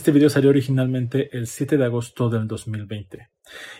[0.00, 3.28] Este video salió originalmente el 7 de agosto del 2020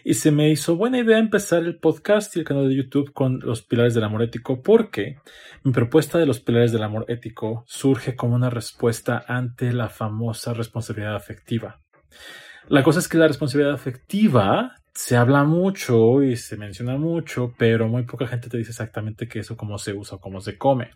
[0.05, 3.41] y se me hizo buena idea empezar el podcast y el canal de YouTube con
[3.41, 5.16] los pilares del amor ético porque
[5.64, 10.52] mi propuesta de los pilares del amor ético surge como una respuesta ante la famosa
[10.52, 11.80] responsabilidad afectiva.
[12.69, 17.89] La cosa es que la responsabilidad afectiva se habla mucho y se menciona mucho, pero
[17.89, 20.91] muy poca gente te dice exactamente qué eso, cómo se usa o cómo se come.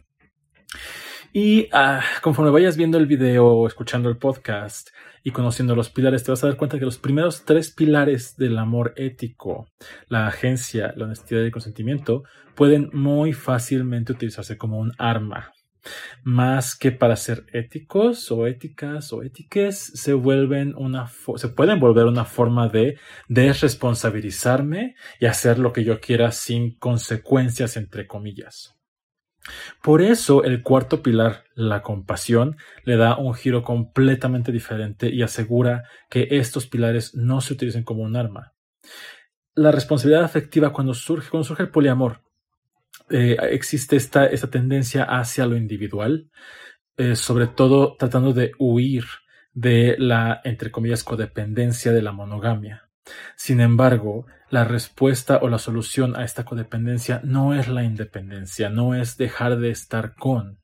[1.37, 4.91] Y ah, conforme vayas viendo el video escuchando el podcast
[5.24, 8.57] y conociendo los pilares, te vas a dar cuenta que los primeros tres pilares del
[8.57, 9.66] amor ético,
[10.07, 12.23] la agencia, la honestidad y el consentimiento,
[12.55, 15.52] pueden muy fácilmente utilizarse como un arma.
[16.23, 22.04] Más que para ser éticos o éticas o étiques, se vuelven una se pueden volver
[22.04, 28.74] una forma de desresponsabilizarme y hacer lo que yo quiera sin consecuencias entre comillas.
[29.82, 35.84] Por eso el cuarto pilar, la compasión, le da un giro completamente diferente y asegura
[36.09, 38.54] que estos pilares no se utilicen como un arma.
[39.54, 42.23] La responsabilidad afectiva cuando surge, cuando surge el poliamor,
[43.10, 46.30] eh, existe esta, esta, tendencia hacia lo individual,
[46.96, 49.04] eh, sobre todo tratando de huir
[49.52, 52.84] de la, entre comillas, codependencia de la monogamia.
[53.37, 58.95] Sin embargo, la respuesta o la solución a esta codependencia no es la independencia, no
[58.95, 60.59] es dejar de estar con,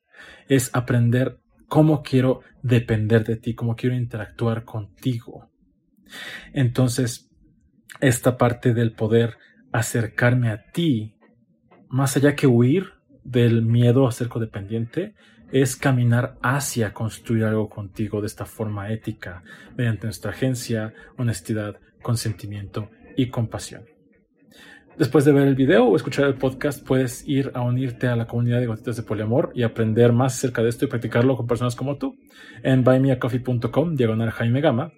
[0.47, 5.49] es aprender cómo quiero depender de ti, cómo quiero interactuar contigo.
[6.53, 7.29] Entonces,
[7.99, 9.37] esta parte del poder
[9.71, 11.15] acercarme a ti,
[11.89, 15.15] más allá que huir del miedo a ser codependiente,
[15.51, 19.43] es caminar hacia construir algo contigo de esta forma ética,
[19.75, 23.85] mediante nuestra agencia, honestidad, consentimiento y compasión.
[24.97, 28.27] Después de ver el video o escuchar el podcast, puedes ir a unirte a la
[28.27, 31.75] comunidad de gotitas de poliamor y aprender más acerca de esto y practicarlo con personas
[31.75, 32.17] como tú
[32.61, 34.91] en buymeacoffee.com, diagonal Jaime Gama.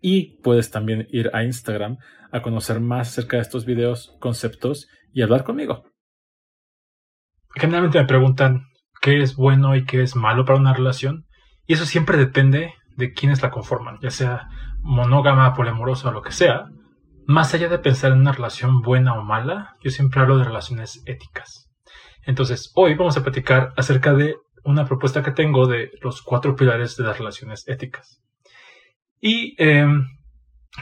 [0.00, 1.98] Y puedes también ir a Instagram
[2.30, 5.84] a conocer más acerca de estos videos, conceptos y hablar conmigo.
[7.54, 8.66] Generalmente me preguntan
[9.00, 11.26] qué es bueno y qué es malo para una relación.
[11.66, 14.48] Y eso siempre depende de quiénes la conforman, ya sea
[14.86, 16.66] monógama, poliamorosa o lo que sea,
[17.26, 21.02] más allá de pensar en una relación buena o mala, yo siempre hablo de relaciones
[21.06, 21.68] éticas.
[22.22, 26.96] Entonces, hoy vamos a platicar acerca de una propuesta que tengo de los cuatro pilares
[26.96, 28.22] de las relaciones éticas.
[29.20, 30.06] Y em,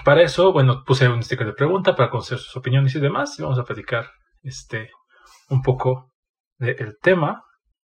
[0.04, 3.42] para eso, bueno, puse un sticker de pregunta para conocer sus opiniones y demás, y
[3.42, 4.10] vamos a platicar
[4.42, 4.90] este,
[5.48, 6.12] un poco
[6.58, 7.42] del tema.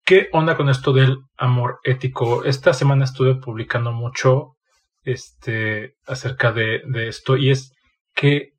[0.03, 2.43] ¿Qué onda con esto del amor ético?
[2.45, 4.55] Esta semana estuve publicando mucho
[5.11, 7.73] este, acerca de, esto y es
[8.15, 8.53] que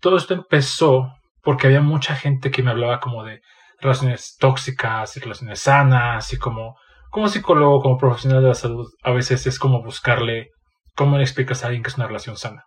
[0.00, 3.40] todo esto empezó porque había mucha gente que me hablaba como de
[3.80, 6.76] relaciones tóxicas y relaciones sanas y como,
[7.10, 10.50] como psicólogo, como profesional de la salud, a veces es como buscarle
[10.94, 12.64] cómo le explicas a alguien que es una relación sana.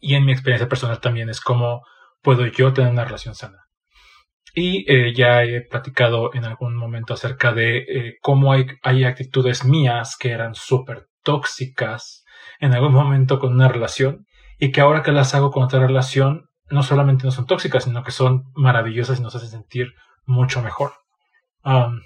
[0.00, 1.82] Y en mi experiencia personal también es cómo
[2.22, 3.58] puedo yo tener una relación sana.
[4.54, 9.64] Y eh, ya he platicado en algún momento acerca de eh, cómo hay, hay, actitudes
[9.64, 12.21] mías que eran súper tóxicas
[12.62, 16.48] en algún momento con una relación y que ahora que las hago con otra relación
[16.70, 19.88] no solamente no son tóxicas, sino que son maravillosas y nos hacen sentir
[20.24, 20.92] mucho mejor.
[21.64, 21.98] hola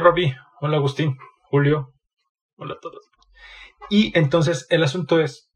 [0.00, 1.18] Robbie, hola Agustín,
[1.50, 1.92] Julio,
[2.56, 3.10] hola a todos.
[3.90, 5.50] Y entonces el asunto es,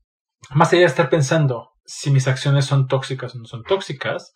[0.51, 4.35] más allá de estar pensando si mis acciones son tóxicas o no son tóxicas,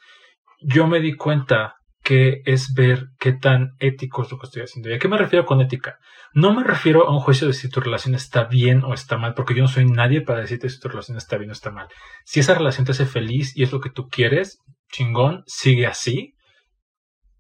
[0.60, 4.90] yo me di cuenta que es ver qué tan ético es lo que estoy haciendo.
[4.90, 5.98] ¿Y a qué me refiero con ética?
[6.34, 9.34] No me refiero a un juicio de si tu relación está bien o está mal,
[9.34, 11.88] porque yo no soy nadie para decirte si tu relación está bien o está mal.
[12.24, 14.58] Si esa relación te hace feliz y es lo que tú quieres,
[14.90, 16.34] chingón, sigue así.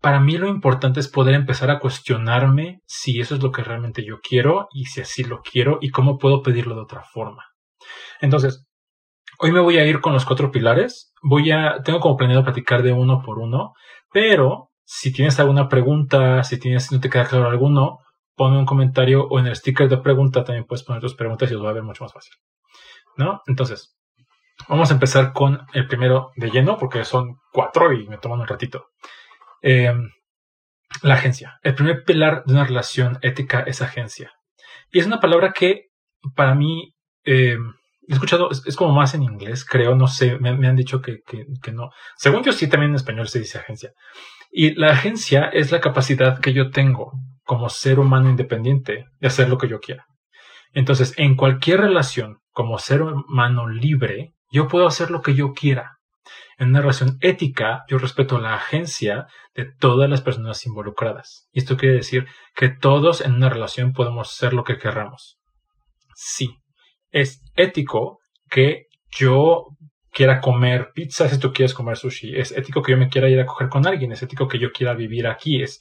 [0.00, 4.04] Para mí lo importante es poder empezar a cuestionarme si eso es lo que realmente
[4.04, 7.44] yo quiero y si así lo quiero y cómo puedo pedirlo de otra forma.
[8.20, 8.66] Entonces,
[9.44, 11.12] Hoy me voy a ir con los cuatro pilares.
[11.20, 13.72] Voy a, tengo como planeado platicar de uno por uno,
[14.12, 18.00] pero si tienes alguna pregunta, si tienes, no te queda claro alguno,
[18.34, 21.54] ponme un comentario o en el sticker de pregunta también puedes poner tus preguntas y
[21.54, 22.34] os va a ver mucho más fácil.
[23.16, 23.42] ¿No?
[23.46, 23.96] Entonces,
[24.68, 28.46] vamos a empezar con el primero de lleno porque son cuatro y me toman un
[28.46, 28.88] ratito.
[29.60, 30.10] Em,
[31.02, 31.58] la agencia.
[31.62, 34.32] El primer pilar de una relación ética es agencia.
[34.90, 35.90] Y es una palabra que
[36.34, 36.94] para mí
[37.24, 37.56] eh,
[38.12, 41.72] he escuchado, es, como más en inglés, creo, no sé, me, han dicho que, que,
[41.72, 41.90] no.
[42.16, 43.92] Según yo sí, también en español se dice agencia.
[44.50, 47.12] Y la agencia es la capacidad que yo tengo
[47.44, 50.06] como ser humano independiente de hacer lo que yo quiera.
[50.72, 55.98] Entonces, en cualquier relación, como ser humano libre, yo puedo hacer lo que yo quiera.
[56.58, 61.48] En una relación ética, yo respeto la agencia de todas las personas involucradas.
[61.52, 65.38] Y esto quiere decir que todos en una relación podemos hacer lo que querramos.
[66.14, 66.61] Sí,
[67.12, 68.18] es ético
[68.50, 69.68] que yo
[70.10, 72.36] quiera comer pizza si tú quieres comer sushi.
[72.36, 74.12] Es ético que yo me quiera ir a coger con alguien.
[74.12, 75.62] Es ético que yo quiera vivir aquí.
[75.62, 75.80] Es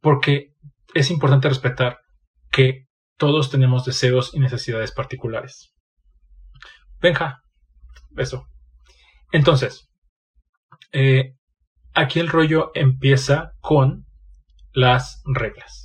[0.00, 0.52] porque
[0.92, 1.98] es importante respetar
[2.50, 2.86] que
[3.16, 5.72] todos tenemos deseos y necesidades particulares.
[7.00, 7.42] Benja,
[8.16, 8.46] eso.
[9.32, 9.88] Entonces,
[10.92, 11.34] eh,
[11.94, 14.06] aquí el rollo empieza con
[14.72, 15.83] las reglas.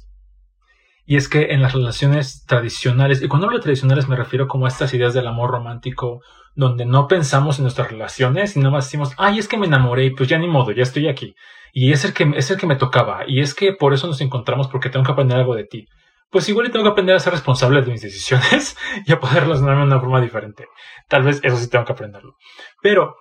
[1.10, 4.66] Y es que en las relaciones tradicionales, y cuando hablo de tradicionales me refiero como
[4.66, 6.22] a estas ideas del amor romántico,
[6.54, 10.12] donde no pensamos en nuestras relaciones y nada más decimos, ay, es que me enamoré
[10.16, 11.34] pues ya ni modo, ya estoy aquí.
[11.74, 13.24] Y es el que, es el que me tocaba.
[13.26, 15.88] Y es que por eso nos encontramos porque tengo que aprender algo de ti.
[16.30, 18.78] Pues igual tengo que aprender a ser responsable de mis decisiones
[19.08, 20.68] y a poder relacionarme de una forma diferente.
[21.08, 22.36] Tal vez eso sí tengo que aprenderlo.
[22.84, 23.16] Pero,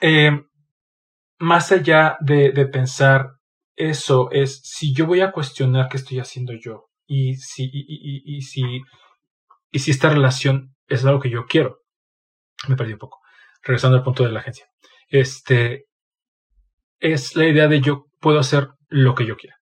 [0.00, 0.32] eh,
[1.38, 3.34] más allá de, de pensar
[3.76, 8.82] eso, es si yo voy a cuestionar qué estoy haciendo yo y si, y, si,
[9.70, 11.80] y si esta relación es algo que yo quiero.
[12.68, 13.20] Me perdí un poco.
[13.62, 14.66] Regresando al punto de la agencia.
[15.08, 15.86] Este
[17.00, 19.56] es la idea de yo puedo hacer lo que yo quiera.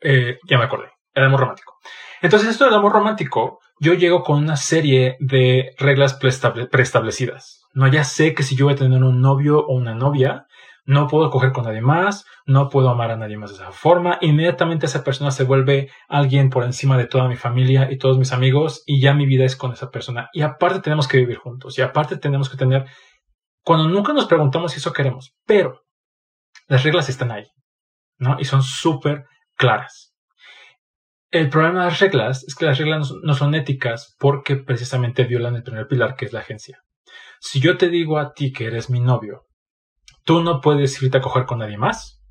[0.00, 0.90] Eh, ya me acordé.
[1.14, 1.76] El amor romántico.
[2.20, 7.64] Entonces, esto del amor romántico, yo llego con una serie de reglas preestablecidas.
[7.74, 10.46] No, ya sé que si yo voy a tener un novio o una novia,
[10.88, 14.16] no puedo coger con nadie más, no puedo amar a nadie más de esa forma,
[14.22, 18.32] inmediatamente esa persona se vuelve alguien por encima de toda mi familia y todos mis
[18.32, 20.30] amigos y ya mi vida es con esa persona.
[20.32, 22.86] Y aparte tenemos que vivir juntos y aparte tenemos que tener,
[23.62, 25.82] cuando nunca nos preguntamos si eso queremos, pero
[26.68, 27.44] las reglas están ahí,
[28.16, 28.38] ¿no?
[28.40, 29.26] Y son súper
[29.56, 30.14] claras.
[31.30, 35.54] El problema de las reglas es que las reglas no son éticas porque precisamente violan
[35.54, 36.80] el primer pilar que es la agencia.
[37.40, 39.47] Si yo te digo a ti que eres mi novio
[40.28, 42.22] Tú no puedes irte a coger con nadie más.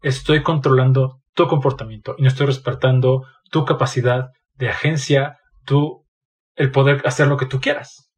[0.00, 6.06] Estoy controlando tu comportamiento y no estoy respetando tu capacidad de agencia, tu,
[6.54, 8.12] el poder hacer lo que tú quieras.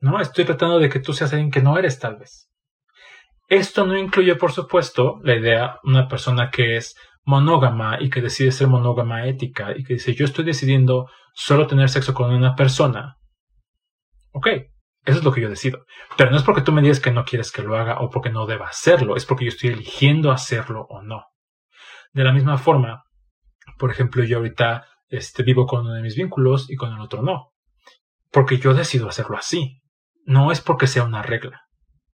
[0.00, 2.50] No, estoy tratando de que tú seas alguien que no eres tal vez.
[3.46, 8.22] Esto no incluye, por supuesto, la idea de una persona que es monógama y que
[8.22, 12.54] decide ser monógama ética y que dice yo estoy decidiendo solo tener sexo con una
[12.54, 13.18] persona.
[14.32, 14.48] Ok,
[15.04, 15.84] eso es lo que yo decido.
[16.16, 18.30] Pero no es porque tú me digas que no quieres que lo haga o porque
[18.30, 21.24] no deba hacerlo, es porque yo estoy eligiendo hacerlo o no.
[22.12, 23.04] De la misma forma,
[23.78, 27.22] por ejemplo, yo ahorita este, vivo con uno de mis vínculos y con el otro
[27.22, 27.52] no.
[28.30, 29.80] Porque yo decido hacerlo así.
[30.24, 31.62] No es porque sea una regla.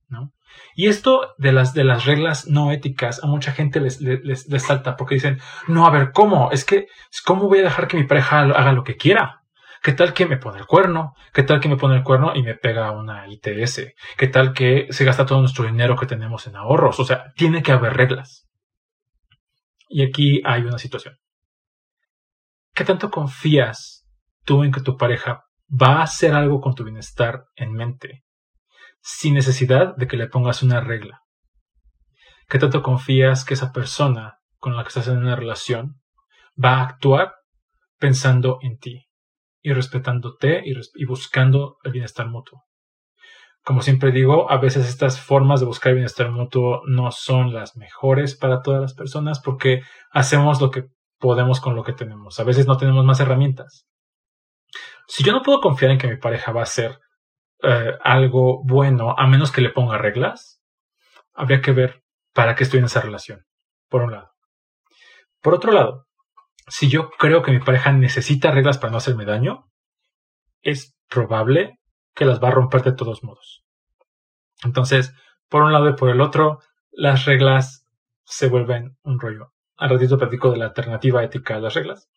[0.09, 0.33] ¿no?
[0.75, 4.63] Y esto de las, de las reglas no éticas a mucha gente les, les, les
[4.63, 6.51] salta porque dicen, no, a ver, ¿cómo?
[6.51, 6.89] Es que,
[7.25, 9.42] ¿cómo voy a dejar que mi pareja haga lo que quiera?
[9.83, 11.17] ¿Qué tal que me pone el cuerno?
[11.35, 13.93] ¿Qué tal que me pone el cuerno y me pega una ITS?
[14.17, 17.01] ¿Qué tal que se gasta todo nuestro dinero que tenemos en ahorros?
[17.01, 18.49] O sea, tiene que haber reglas.
[19.89, 21.19] Y aquí hay una situación.
[22.73, 24.07] ¿Qué tanto confías
[24.45, 28.25] tú en que tu pareja va a hacer algo con tu bienestar en mente
[29.01, 31.23] sin necesidad de que le pongas una regla?
[32.49, 36.01] ¿Qué tanto confías que esa persona con la que estás en una relación
[36.57, 37.35] va a actuar
[37.99, 39.09] pensando en ti?
[39.63, 42.65] Y respetándote y, buscando el bienestar mutuo.
[43.65, 47.77] Como siempre digo, a veces estas formas de buscar el bienestar mutuo no son las
[47.77, 50.87] mejores para todas las personas porque hacemos lo que
[51.19, 52.41] podemos con lo que tenemos.
[52.41, 53.87] A veces no tenemos más herramientas.
[55.07, 56.99] Si yo no puedo confiar en que mi pareja va a hacer
[57.63, 60.61] eh, algo bueno a menos que le ponga reglas,
[61.33, 62.03] habría que ver
[62.35, 63.45] para qué estoy en esa relación,
[63.89, 64.33] por un lado.
[65.41, 66.07] Por otro lado,
[66.69, 69.71] si yo creo que mi pareja necesita reglas para no hacerme daño,
[70.63, 71.79] es probable
[72.15, 73.65] que las va a romper de todos modos.
[74.65, 75.15] Entonces,
[75.49, 77.87] por un lado y por el otro, las reglas
[78.25, 79.53] se vuelven un rollo.
[79.77, 82.09] Al ratito platico de la alternativa ética a las reglas.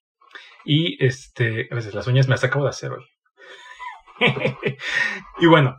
[0.63, 3.05] Y este, a veces las uñas me las acabo de hacer hoy.
[5.39, 5.77] y bueno,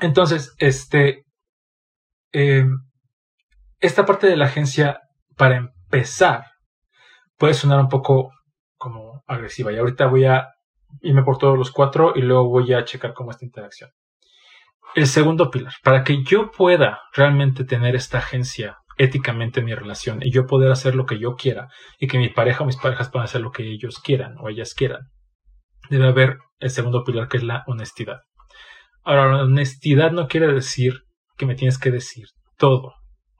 [0.00, 1.24] entonces, este,
[2.32, 2.78] em,
[3.80, 5.00] esta parte de la agencia,
[5.36, 6.51] para empezar,
[7.42, 8.30] puede sonar un poco
[8.76, 9.72] como agresiva.
[9.72, 10.46] Y ahorita voy a
[11.00, 13.90] irme por todos los cuatro y luego voy a checar cómo esta interacción.
[14.94, 20.20] El segundo pilar, para que yo pueda realmente tener esta agencia éticamente en mi relación
[20.22, 21.66] y yo poder hacer lo que yo quiera
[21.98, 24.72] y que mi pareja o mis parejas puedan hacer lo que ellos quieran o ellas
[24.72, 25.08] quieran,
[25.90, 28.20] debe haber el segundo pilar que es la honestidad.
[29.02, 31.00] Ahora, la honestidad no quiere decir
[31.36, 32.92] que me tienes que decir todo.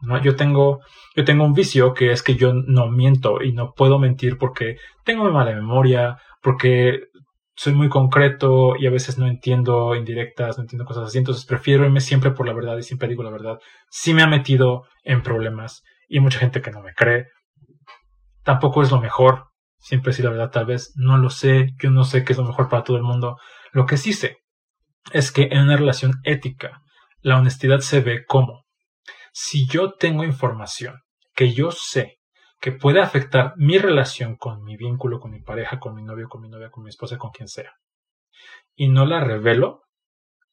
[0.02, 0.20] ¿No?
[0.20, 0.80] Yo tengo,
[1.16, 4.76] yo tengo un vicio que es que yo no miento y no puedo mentir porque
[5.04, 7.04] tengo mala memoria, porque
[7.54, 11.84] soy muy concreto y a veces no entiendo indirectas, no entiendo cosas así, entonces prefiero
[11.84, 13.58] irme siempre por la verdad y siempre digo la verdad.
[13.90, 17.26] Sí me ha metido en problemas y mucha gente que no me cree.
[18.42, 19.46] Tampoco es lo mejor,
[19.78, 22.44] siempre decir la verdad, tal vez no lo sé, yo no sé qué es lo
[22.44, 23.36] mejor para todo el mundo.
[23.72, 24.38] Lo que sí sé
[25.12, 26.82] es que en una relación ética,
[27.20, 28.61] la honestidad se ve como
[29.32, 31.00] si yo tengo información
[31.34, 32.18] que yo sé
[32.60, 36.40] que puede afectar mi relación con mi vínculo, con mi pareja, con mi novio, con
[36.42, 37.72] mi novia, con mi esposa, con quien sea,
[38.76, 39.82] y no la revelo,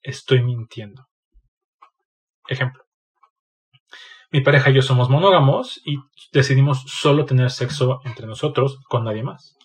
[0.02, 1.06] estoy mintiendo.
[2.48, 2.84] Ejemplo.
[4.32, 5.98] Mi pareja y yo somos monógamos y
[6.32, 9.56] decidimos solo tener sexo entre nosotros con nadie más.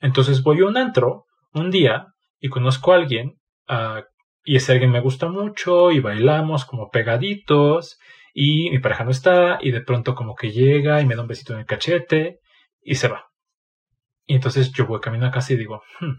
[0.00, 2.08] Entonces voy a un antro un día
[2.40, 4.02] y conozco a alguien uh,
[4.44, 7.98] y ese alguien me gusta mucho y bailamos como pegaditos
[8.34, 11.28] y mi pareja no está y de pronto como que llega y me da un
[11.28, 12.40] besito en el cachete
[12.82, 13.30] y se va.
[14.26, 16.14] Y entonces yo voy camino a casa y digo, hmm,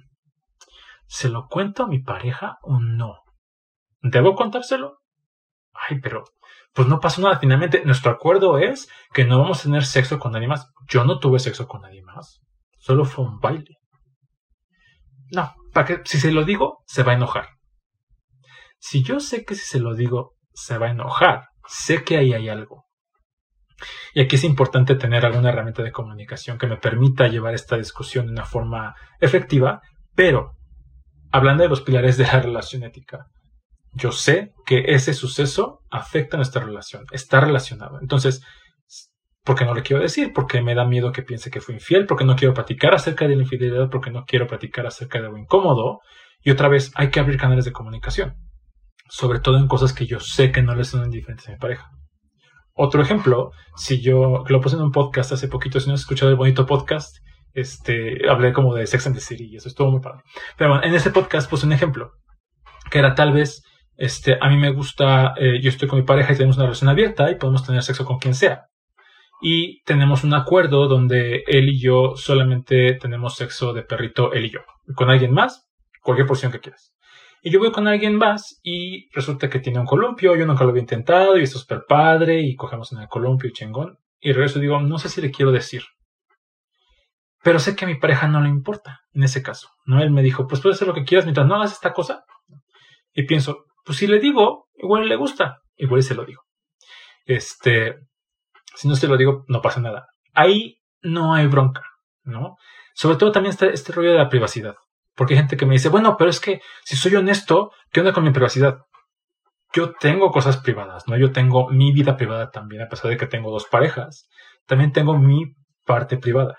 [1.08, 3.18] ¿se lo cuento a mi pareja o no?
[4.02, 5.02] ¿Debo contárselo?
[5.74, 6.24] Ay, pero
[6.74, 7.38] pues no pasó nada.
[7.38, 10.72] Finalmente, nuestro acuerdo es que no vamos a tener sexo con nadie más.
[10.88, 12.42] Yo no tuve sexo con nadie más.
[12.78, 13.78] Solo fue un baile.
[15.32, 17.50] No, para que si se lo digo, se va a enojar.
[18.78, 22.34] Si yo sé que si se lo digo, se va a enojar, sé que ahí
[22.34, 22.86] hay algo.
[24.14, 28.28] Y aquí es importante tener alguna herramienta de comunicación que me permita llevar esta discusión
[28.28, 29.82] de una forma efectiva,
[30.16, 30.54] pero
[31.32, 33.28] hablando de los pilares de la relación ética,
[33.94, 38.00] yo sé que ese suceso afecta nuestra relación, está relacionado.
[38.02, 38.42] Entonces,
[39.44, 40.32] ¿por qué no le quiero decir?
[40.34, 43.36] Porque me da miedo que piense que fue infiel, porque no quiero platicar acerca de
[43.36, 46.00] la infidelidad, porque no quiero platicar acerca de algo incómodo.
[46.42, 48.36] Y otra vez, hay que abrir canales de comunicación
[49.08, 51.90] sobre todo en cosas que yo sé que no le son indiferentes a mi pareja.
[52.74, 56.30] Otro ejemplo, si yo, lo puse en un podcast hace poquito, si no has escuchado
[56.30, 57.18] el bonito podcast,
[57.54, 60.24] este, hablé como de Sex and the City y eso estuvo muy padre.
[60.58, 62.12] Pero bueno, en ese podcast puse un ejemplo,
[62.92, 63.64] que era tal vez,
[63.96, 66.90] este, a mí me gusta, eh, yo estoy con mi pareja y tenemos una relación
[66.90, 68.66] abierta y podemos tener sexo con quien sea.
[69.42, 74.50] Y tenemos un acuerdo donde él y yo solamente tenemos sexo de perrito, él y
[74.52, 74.60] yo.
[74.96, 75.68] con alguien más,
[76.02, 76.95] cualquier porción que quieras.
[77.46, 80.72] Y yo voy con alguien más y resulta que tiene un columpio, yo nunca lo
[80.72, 84.00] había intentado y es súper padre y cogemos en el columpio y chingón.
[84.20, 85.84] Y regreso digo, no sé si le quiero decir.
[87.44, 89.70] Pero sé que a mi pareja no le importa en ese caso.
[89.86, 90.02] ¿no?
[90.02, 92.24] Él me dijo, pues puedes hacer lo que quieras mientras no hagas esta cosa.
[93.14, 95.60] Y pienso, pues si le digo, igual le gusta.
[95.76, 96.42] Igual se lo digo.
[97.28, 98.00] Este,
[98.74, 100.08] si no se lo digo, no pasa nada.
[100.34, 101.84] Ahí no hay bronca,
[102.24, 102.56] ¿no?
[102.96, 104.78] Sobre todo también está este rollo de la privacidad.
[105.16, 108.14] Porque hay gente que me dice, bueno, pero es que si soy honesto, ¿qué onda
[108.14, 108.80] con mi privacidad?
[109.74, 111.18] Yo tengo cosas privadas, ¿no?
[111.18, 114.28] Yo tengo mi vida privada también, a pesar de que tengo dos parejas.
[114.66, 115.56] También tengo mi
[115.86, 116.58] parte privada.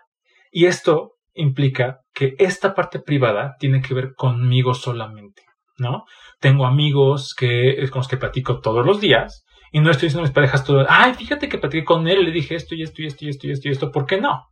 [0.50, 5.42] Y esto implica que esta parte privada tiene que ver conmigo solamente,
[5.78, 6.04] ¿no?
[6.40, 10.28] Tengo amigos que, con los que platico todos los días y no estoy diciendo a
[10.28, 13.06] mis parejas todo, ay, fíjate que platiqué con él, le dije esto y esto y
[13.06, 14.46] esto y esto y esto y esto, ¿por qué no?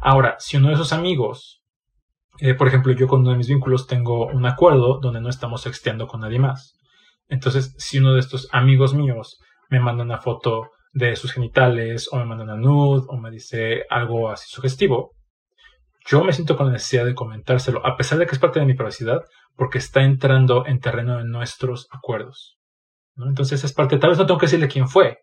[0.00, 1.57] Ahora, si uno de esos amigos
[2.40, 5.62] eh, por ejemplo, yo con uno de mis vínculos tengo un acuerdo donde no estamos
[5.62, 6.76] sexteando con nadie más.
[7.28, 9.38] Entonces, si uno de estos amigos míos
[9.70, 13.84] me manda una foto de sus genitales o me manda una nude o me dice
[13.90, 15.12] algo así sugestivo,
[16.06, 18.66] yo me siento con la necesidad de comentárselo, a pesar de que es parte de
[18.66, 19.22] mi privacidad,
[19.56, 22.56] porque está entrando en terreno de nuestros acuerdos.
[23.16, 25.18] Entonces, es parte, tal vez no tengo que decirle quién fue,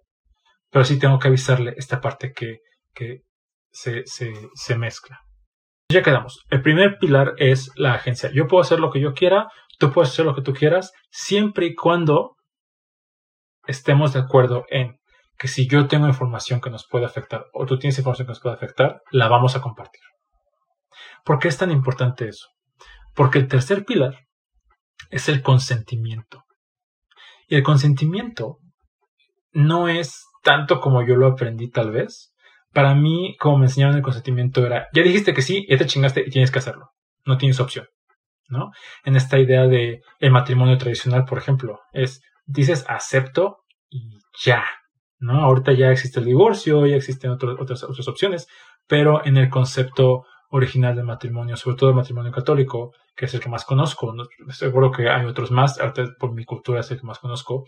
[0.69, 2.59] pero sí tengo que avisarle esta parte que,
[2.93, 3.21] que
[3.71, 5.24] se, se, se mezcla.
[5.89, 6.43] Ya quedamos.
[6.49, 8.31] El primer pilar es la agencia.
[8.33, 9.49] Yo puedo hacer lo que yo quiera,
[9.79, 12.35] tú puedes hacer lo que tú quieras, siempre y cuando
[13.67, 14.97] estemos de acuerdo en
[15.37, 18.41] que si yo tengo información que nos puede afectar o tú tienes información que nos
[18.41, 20.01] puede afectar, la vamos a compartir.
[21.23, 22.47] ¿Por qué es tan importante eso?
[23.13, 24.25] Porque el tercer pilar
[25.09, 26.43] es el consentimiento.
[27.47, 28.57] Y el consentimiento
[29.51, 32.33] no es tanto como yo lo aprendí tal vez,
[32.75, 36.25] para mí, como me enseñaron el consentimiento, era, ya dijiste que sí, ya te chingaste
[36.27, 36.91] y tienes que hacerlo.
[37.25, 37.87] No tienes opción.
[38.49, 38.71] ¿no?
[39.05, 44.65] En esta idea de el matrimonio tradicional, por ejemplo, es, dices acepto y ya,
[45.19, 45.41] ¿no?
[45.41, 48.47] Ahorita ya existe el divorcio, ya existen otras, otras opciones,
[48.87, 53.39] pero en el concepto original del matrimonio, sobre todo el matrimonio católico, que es el
[53.39, 54.13] que más conozco,
[54.49, 55.79] seguro que hay otros más,
[56.19, 57.65] por mi cultura es el que más conozco,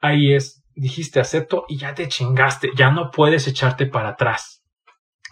[0.00, 4.62] ahí es, dijiste acepto y ya te chingaste, ya no puedes echarte para atrás,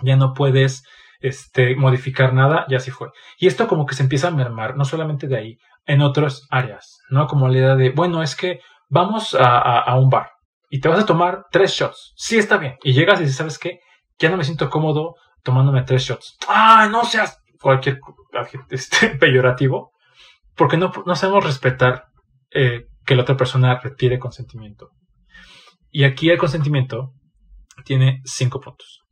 [0.03, 0.85] ya no puedes
[1.21, 3.09] este, modificar nada, ya así fue.
[3.39, 7.01] Y esto como que se empieza a mermar, no solamente de ahí, en otras áreas,
[7.11, 7.27] ¿no?
[7.27, 10.31] Como la idea de, bueno, es que vamos a, a, un bar
[10.71, 12.13] y te vas a tomar tres shots.
[12.17, 12.77] Sí, está bien.
[12.83, 13.81] Y llegas y dices, ¿sabes qué?
[14.19, 16.37] Ya no me siento cómodo tomándome tres shots.
[16.47, 18.01] Ah, no seas cualquier
[18.71, 19.93] este, peyorativo,
[20.55, 22.07] porque no, no sabemos respetar
[22.51, 24.91] eh, que la otra persona retire consentimiento.
[25.91, 27.13] Y aquí el consentimiento
[27.85, 29.03] tiene cinco puntos.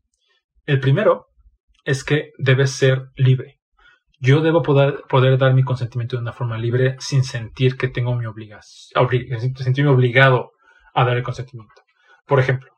[0.64, 1.26] El primero
[1.85, 3.61] es que debe ser libre.
[4.18, 8.14] Yo debo poder, poder dar mi consentimiento de una forma libre sin sentir que tengo
[8.14, 9.09] mi obligación,
[9.56, 10.52] sentirme obligado
[10.95, 11.83] a dar el consentimiento.
[12.26, 12.71] Por ejemplo,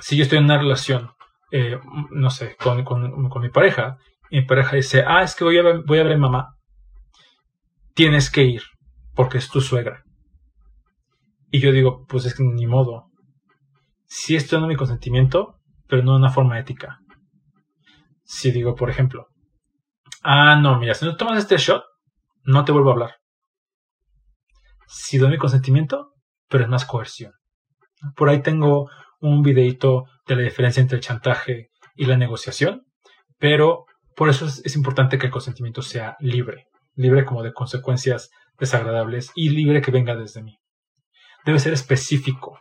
[0.00, 1.10] si yo estoy en una relación,
[1.50, 1.78] eh,
[2.10, 3.98] no sé, con, con, mi pareja,
[4.30, 6.56] y mi pareja dice, ah, es que voy a, voy a ver mamá,
[7.94, 8.62] tienes que ir,
[9.14, 10.04] porque es tu suegra.
[11.50, 13.10] Y yo digo, pues es que ni modo.
[14.14, 16.98] Si estoy dando mi consentimiento, pero no de una forma ética.
[18.22, 19.28] Si digo, por ejemplo,
[20.22, 21.82] ah, no, mira, si no tomas este shot,
[22.44, 23.14] no te vuelvo a hablar.
[24.86, 26.12] Si doy mi consentimiento,
[26.46, 27.32] pero es más coerción.
[28.14, 28.90] Por ahí tengo
[29.22, 32.84] un videito de la diferencia entre el chantaje y la negociación,
[33.38, 36.66] pero por eso es, importante que el consentimiento sea libre,
[36.96, 38.28] libre como de consecuencias
[38.58, 40.58] desagradables y libre que venga desde mí.
[41.46, 42.60] Debe ser específico.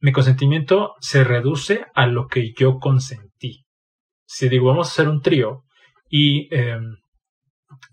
[0.00, 3.66] Mi consentimiento se reduce a lo que yo consentí
[4.26, 5.64] si digo, vamos a hacer un trío
[6.10, 6.78] y eh,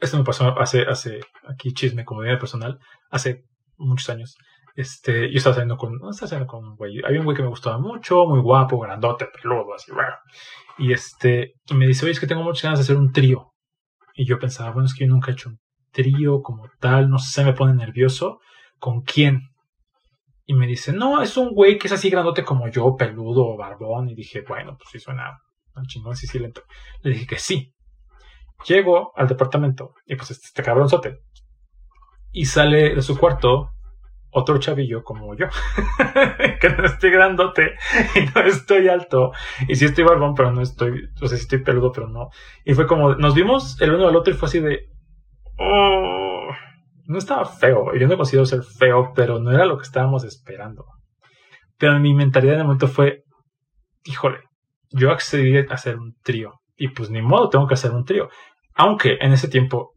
[0.01, 2.79] esto me pasó hace, hace, aquí chisme, comodidad personal,
[3.09, 3.43] hace
[3.77, 4.35] muchos años.
[4.75, 7.43] Este, yo estaba saliendo con, no estaba saliendo con un güey, había un güey que
[7.43, 10.15] me gustaba mucho, muy guapo, grandote, peludo, así, bueno.
[10.79, 13.53] Y este, y me dice, oye, es que tengo muchas ganas de hacer un trío.
[14.15, 15.59] Y yo pensaba, bueno, es que yo nunca he hecho un
[15.91, 18.39] trío como tal, no sé, me pone nervioso.
[18.79, 19.49] ¿Con quién?
[20.45, 24.09] Y me dice, no, es un güey que es así grandote como yo, peludo, barbón.
[24.09, 25.39] Y dije, bueno, pues sí suena
[25.75, 26.63] un chingón, sí, sí, lento.
[27.01, 27.73] Le dije que sí.
[28.67, 31.19] Llego al departamento y pues este, este cabronzote.
[32.31, 33.73] Y sale de su cuarto
[34.33, 35.45] otro chavillo como yo.
[36.59, 37.75] que no estoy grandote
[38.15, 39.31] y no estoy alto.
[39.67, 42.29] Y sí estoy barbón, pero no estoy, o sea, sí estoy peludo, pero no.
[42.65, 44.89] Y fue como, nos vimos el uno al otro y fue así de,
[45.57, 46.12] oh,
[47.05, 47.93] no estaba feo.
[47.95, 50.85] Yo no considero ser feo, pero no era lo que estábamos esperando.
[51.77, 53.23] Pero mi mentalidad en el momento fue,
[54.03, 54.39] híjole,
[54.91, 56.53] yo accedí a hacer un trío.
[56.75, 58.29] Y pues ni modo, tengo que hacer un trío.
[58.75, 59.93] Aunque en ese tiempo,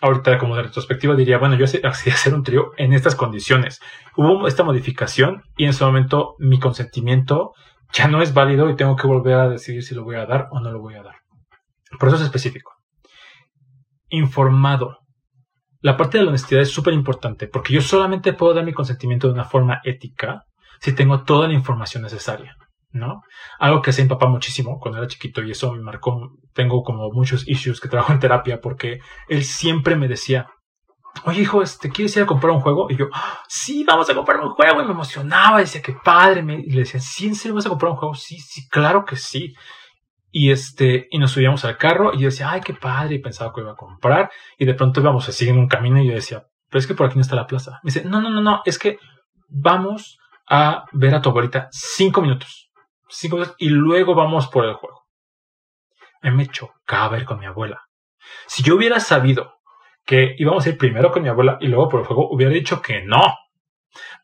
[0.00, 3.80] ahorita como de retrospectiva diría, bueno, yo accedí a hacer un trío en estas condiciones.
[4.16, 7.52] Hubo esta modificación y en ese momento mi consentimiento
[7.92, 10.48] ya no es válido y tengo que volver a decidir si lo voy a dar
[10.50, 11.16] o no lo voy a dar.
[11.98, 12.72] Por eso es específico.
[14.08, 14.98] Informado.
[15.80, 19.26] La parte de la honestidad es súper importante porque yo solamente puedo dar mi consentimiento
[19.26, 20.44] de una forma ética
[20.80, 22.56] si tengo toda la información necesaria.
[22.92, 23.22] ¿no?
[23.58, 27.10] Algo que hacía mi papá muchísimo cuando era chiquito y eso me marcó, tengo como
[27.12, 30.48] muchos issues que trabajo en terapia porque él siempre me decía,
[31.24, 32.88] oye hijo, este, ¿quieres ir a comprar un juego?
[32.90, 33.06] Y yo,
[33.48, 37.00] sí, vamos a comprar un juego y me emocionaba, decía, qué padre, y le decía,
[37.00, 38.14] ¿sí en serio vas a comprar un juego?
[38.14, 39.54] Sí, sí, claro que sí.
[40.30, 43.52] Y este, y nos subíamos al carro y yo decía, ay, qué padre, y pensaba
[43.52, 46.44] que iba a comprar y de pronto íbamos a seguir un camino y yo decía,
[46.68, 47.80] pero es que por aquí no está la plaza.
[47.82, 48.98] Me dice, no, no, no, no, es que
[49.48, 52.70] vamos a ver a tu abuelita cinco minutos
[53.58, 55.06] y luego vamos por el juego.
[56.22, 57.82] A mí me chocaba ir con mi abuela.
[58.46, 59.54] Si yo hubiera sabido
[60.04, 62.80] que íbamos a ir primero con mi abuela y luego por el juego, hubiera dicho
[62.80, 63.34] que no.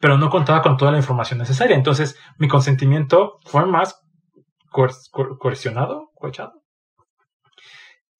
[0.00, 1.76] Pero no contaba con toda la información necesaria.
[1.76, 4.05] Entonces, mi consentimiento fue más
[5.38, 6.10] coercionado,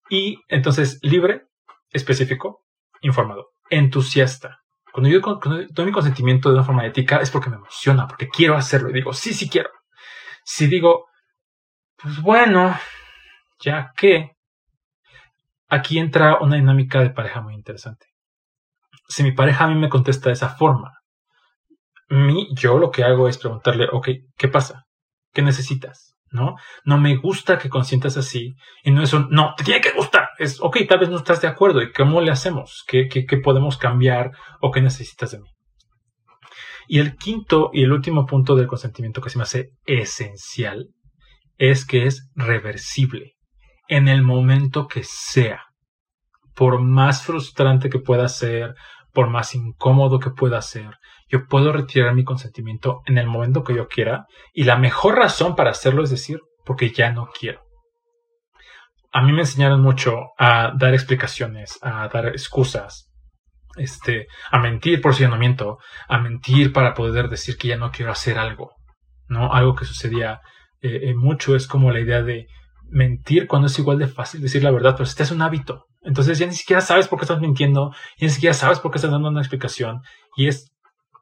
[0.08, 1.46] Y entonces, libre,
[1.90, 2.64] específico,
[3.00, 4.60] informado, entusiasta.
[4.92, 8.56] Cuando yo doy mi consentimiento de una forma ética es porque me emociona, porque quiero
[8.56, 9.70] hacerlo y digo, sí, sí quiero.
[10.44, 11.06] Si digo,
[11.96, 12.78] pues bueno,
[13.60, 14.32] ya que
[15.68, 18.06] aquí entra una dinámica de pareja muy interesante.
[19.08, 20.96] Si mi pareja a mí me contesta de esa forma,
[22.08, 24.86] mí, yo lo que hago es preguntarle, ok, ¿qué pasa?
[25.32, 26.15] ¿Qué necesitas?
[26.30, 26.56] ¿No?
[26.84, 28.54] No me gusta que consientas así.
[28.82, 30.30] Y no es un, no, te tiene que gustar.
[30.38, 31.80] Es, ok, tal vez no estás de acuerdo.
[31.82, 32.84] ¿Y cómo le hacemos?
[32.86, 34.32] ¿Qué, qué, qué podemos cambiar?
[34.60, 35.48] ¿O qué necesitas de mí?
[36.88, 40.88] Y el quinto y el último punto del consentimiento que se me hace esencial
[41.58, 43.34] es que es reversible
[43.88, 45.62] en el momento que sea.
[46.54, 48.74] Por más frustrante que pueda ser,
[49.12, 50.90] por más incómodo que pueda ser,
[51.28, 55.56] yo puedo retirar mi consentimiento en el momento que yo quiera y la mejor razón
[55.56, 57.62] para hacerlo es decir, porque ya no quiero.
[59.12, 63.10] A mí me enseñaron mucho a dar explicaciones, a dar excusas,
[63.76, 68.38] este, a mentir por posicionamiento, a mentir para poder decir que ya no quiero hacer
[68.38, 68.72] algo,
[69.28, 69.52] ¿no?
[69.52, 70.40] Algo que sucedía
[70.82, 72.46] eh, eh, mucho es como la idea de
[72.88, 75.86] mentir cuando es igual de fácil decir la verdad, pero este es un hábito.
[76.02, 78.98] Entonces ya ni siquiera sabes por qué estás mintiendo, ya ni siquiera sabes por qué
[78.98, 80.02] estás dando una explicación
[80.36, 80.72] y es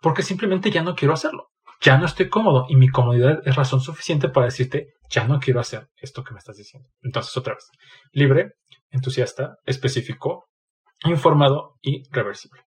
[0.05, 1.51] porque simplemente ya no quiero hacerlo.
[1.81, 5.61] Ya no estoy cómodo y mi comodidad es razón suficiente para decirte ya no quiero
[5.61, 6.91] hacer esto que me estás diciendo.
[7.01, 7.71] Entonces, otra vez,
[8.13, 8.53] libre,
[8.91, 10.51] entusiasta, específico,
[11.07, 12.61] informado y reversible.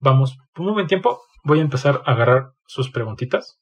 [0.00, 3.60] Vamos, un buen tiempo, voy a empezar a agarrar sus preguntitas.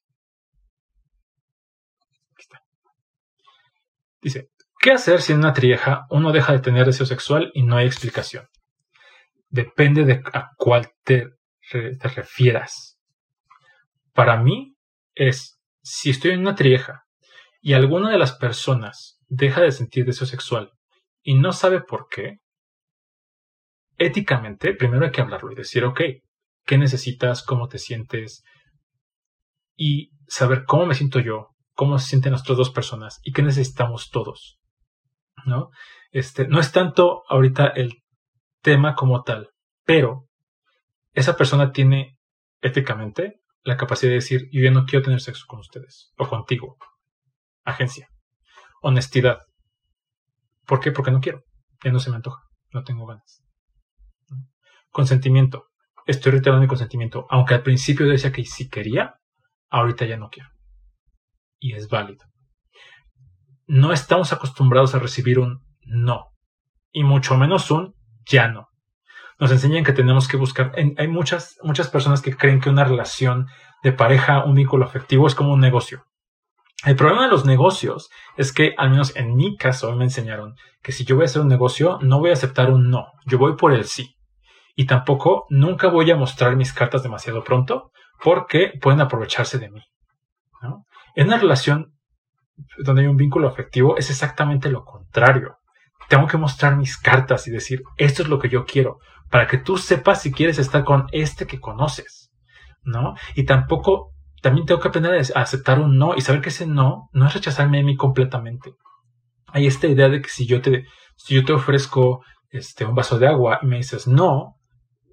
[2.33, 2.62] Aquí está.
[4.22, 4.48] Dice,
[4.81, 7.87] ¿Qué hacer si en una trieja uno deja de tener deseo sexual y no hay
[7.87, 8.48] explicación?
[9.50, 11.37] Depende de a cuál te,
[11.70, 12.98] te refieras.
[14.12, 14.76] Para mí
[15.14, 17.05] es, si estoy en una trieja
[17.61, 20.72] y alguna de las personas deja de sentir deseo sexual
[21.22, 22.38] y no sabe por qué,
[23.98, 26.00] éticamente primero hay que hablarlo y decir, ok,
[26.64, 27.42] ¿qué necesitas?
[27.42, 28.44] ¿Cómo te sientes?
[29.74, 33.42] Y saber cómo me siento yo, cómo se sienten las otras dos personas y qué
[33.42, 34.59] necesitamos todos.
[35.44, 35.70] ¿No?
[36.11, 38.02] Este, no es tanto ahorita el
[38.62, 39.50] tema como tal,
[39.85, 40.26] pero
[41.16, 42.18] esa persona tiene
[42.61, 46.76] éticamente la capacidad de decir, yo ya no quiero tener sexo con ustedes o contigo.
[47.64, 48.09] Agencia.
[48.83, 49.38] Honestidad.
[50.66, 50.92] ¿Por qué?
[50.92, 51.42] Porque no quiero.
[51.83, 52.42] Ya no se me antoja.
[52.70, 53.42] No tengo ganas.
[54.90, 55.68] Consentimiento.
[56.07, 57.26] Estoy reiterando mi consentimiento.
[57.31, 59.14] Aunque al principio decía que sí quería,
[59.70, 60.50] ahorita ya no quiero.
[61.59, 62.26] Y es válido.
[63.66, 66.26] No estamos acostumbrados a recibir un no.
[66.92, 67.94] Y mucho menos un
[68.26, 68.68] ya no.
[69.38, 70.72] Nos enseñan que tenemos que buscar.
[70.77, 73.49] hay muchas, muchas personas que creen que una relación
[73.83, 76.05] de pareja, un vínculo afectivo es como un negocio.
[76.85, 80.92] El problema de los negocios es que, al menos en mi caso, me enseñaron que
[80.92, 83.57] si yo voy a hacer un negocio, no voy a aceptar un no, yo voy
[83.57, 84.16] por el sí.
[84.75, 87.90] Y tampoco nunca voy a mostrar mis cartas demasiado pronto
[88.22, 89.83] porque pueden aprovecharse de mí.
[91.14, 91.94] En una relación
[92.79, 95.59] donde hay un vínculo afectivo es exactamente lo contrario.
[96.09, 98.98] Tengo que mostrar mis cartas y decir, esto es lo que yo quiero,
[99.30, 102.26] para que tú sepas si quieres estar con este que conoces.
[102.87, 103.14] ¿no?
[103.35, 107.11] Y tampoco, también tengo que aprender a aceptar un no y saber que ese no
[107.12, 108.74] no es rechazarme a mí completamente.
[109.48, 113.18] Hay esta idea de que si yo te, si yo te ofrezco este, un vaso
[113.18, 114.56] de agua y me dices no,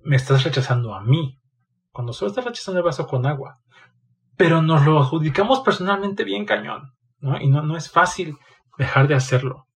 [0.03, 1.39] me estás rechazando a mí,
[1.91, 3.57] cuando solo estás rechazando el vaso con agua.
[4.37, 7.39] Pero nos lo adjudicamos personalmente bien cañón, ¿no?
[7.39, 8.37] Y no, no es fácil
[8.77, 9.67] dejar de hacerlo.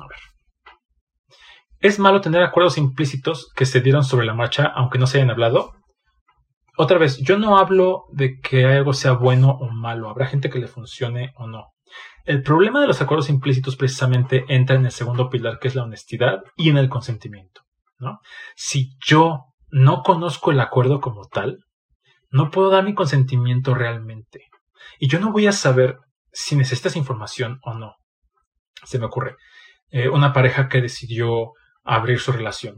[0.00, 0.18] A ver.
[1.80, 5.30] ¿Es malo tener acuerdos implícitos que se dieron sobre la marcha aunque no se hayan
[5.30, 5.72] hablado?
[6.76, 10.58] Otra vez, yo no hablo de que algo sea bueno o malo, habrá gente que
[10.58, 11.72] le funcione o no.
[12.24, 15.84] El problema de los acuerdos implícitos precisamente entra en el segundo pilar que es la
[15.84, 17.62] honestidad y en el consentimiento.
[18.56, 21.58] Si yo no conozco el acuerdo como tal,
[22.30, 24.46] no puedo dar mi consentimiento realmente.
[24.98, 25.98] Y yo no voy a saber
[26.32, 27.96] si necesitas información o no.
[28.84, 29.36] Se me ocurre.
[29.90, 31.52] Eh, una pareja que decidió
[31.84, 32.76] abrir su relación.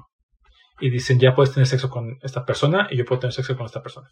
[0.81, 3.67] Y dicen, ya puedes tener sexo con esta persona y yo puedo tener sexo con
[3.67, 4.09] esta persona.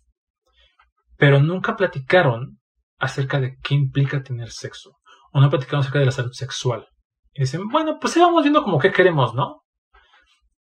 [1.16, 2.60] Pero nunca platicaron
[2.98, 4.98] acerca de qué implica tener sexo.
[5.32, 6.86] O no platicaron acerca de la salud sexual.
[7.32, 9.60] Y dicen, bueno, pues vamos viendo como qué queremos, ¿no?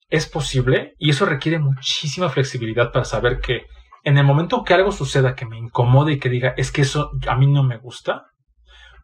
[0.09, 3.67] es posible y eso requiere muchísima flexibilidad para saber que
[4.03, 7.11] en el momento que algo suceda que me incomode y que diga es que eso
[7.27, 8.25] a mí no me gusta,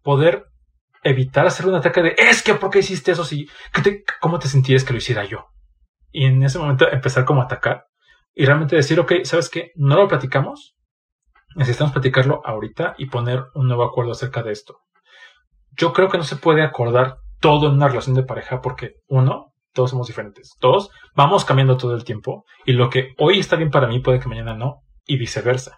[0.03, 0.45] poder
[1.05, 3.23] evitar hacer un ataque de es que ¿por qué hiciste eso?
[3.23, 3.47] Si,
[4.19, 5.45] ¿Cómo te sentirías que lo hiciera yo?
[6.11, 7.85] Y en ese momento empezar como a atacar
[8.33, 9.71] y realmente decir, ok, ¿sabes qué?
[9.75, 10.75] No lo platicamos,
[11.55, 14.79] necesitamos platicarlo ahorita y poner un nuevo acuerdo acerca de esto.
[15.77, 19.53] Yo creo que no se puede acordar todo en una relación de pareja porque, uno,
[19.73, 20.55] todos somos diferentes.
[20.59, 24.19] Todos vamos cambiando todo el tiempo y lo que hoy está bien para mí puede
[24.19, 25.77] que mañana no y viceversa.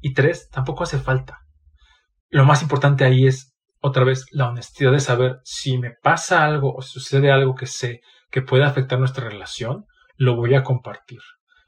[0.00, 1.40] Y tres, tampoco hace falta.
[2.28, 3.53] Lo más importante ahí es,
[3.86, 8.00] otra vez, la honestidad de saber si me pasa algo o sucede algo que sé
[8.30, 9.84] que puede afectar nuestra relación,
[10.16, 11.20] lo voy a compartir.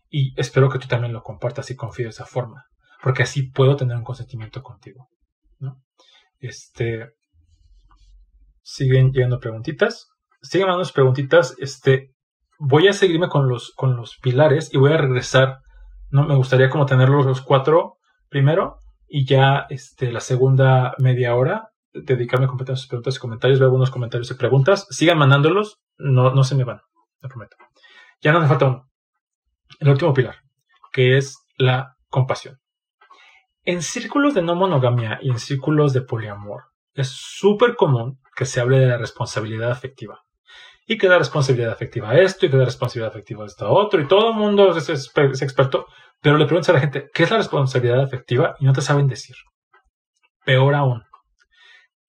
[0.09, 2.65] Y espero que tú también lo compartas y confíes de esa forma,
[3.03, 5.09] porque así puedo tener un consentimiento contigo.
[5.59, 5.83] ¿no?
[6.39, 7.11] Este,
[8.63, 10.09] siguen llegando preguntitas
[10.47, 11.55] siguen mandando preguntitas.
[11.59, 12.15] Este,
[12.59, 15.59] voy a seguirme con los, con los pilares y voy a regresar.
[16.11, 17.99] No me gustaría como tenerlos los cuatro
[18.29, 21.71] primero y ya este, la segunda media hora
[22.05, 23.59] dedicarme completamente a sus preguntas y comentarios.
[23.59, 24.87] Veo algunos comentarios y preguntas.
[24.91, 25.79] Sigan mandándolos.
[25.99, 26.81] No, no se me van.
[27.21, 27.57] Te prometo.
[28.21, 28.91] Ya no me falta uno.
[29.81, 30.37] El último pilar,
[30.93, 32.59] que es la compasión.
[33.65, 38.61] En círculos de no monogamia y en círculos de poliamor, es súper común que se
[38.61, 40.21] hable de la responsabilidad afectiva
[40.87, 43.71] y que da responsabilidad afectiva a esto y que da responsabilidad afectiva a esto a
[43.71, 45.87] otro y todo el mundo es, experto,
[46.21, 48.55] pero le preguntas a la gente, ¿qué es la responsabilidad afectiva?
[48.61, 49.37] Y no te saben decir.
[50.45, 51.03] Peor aún,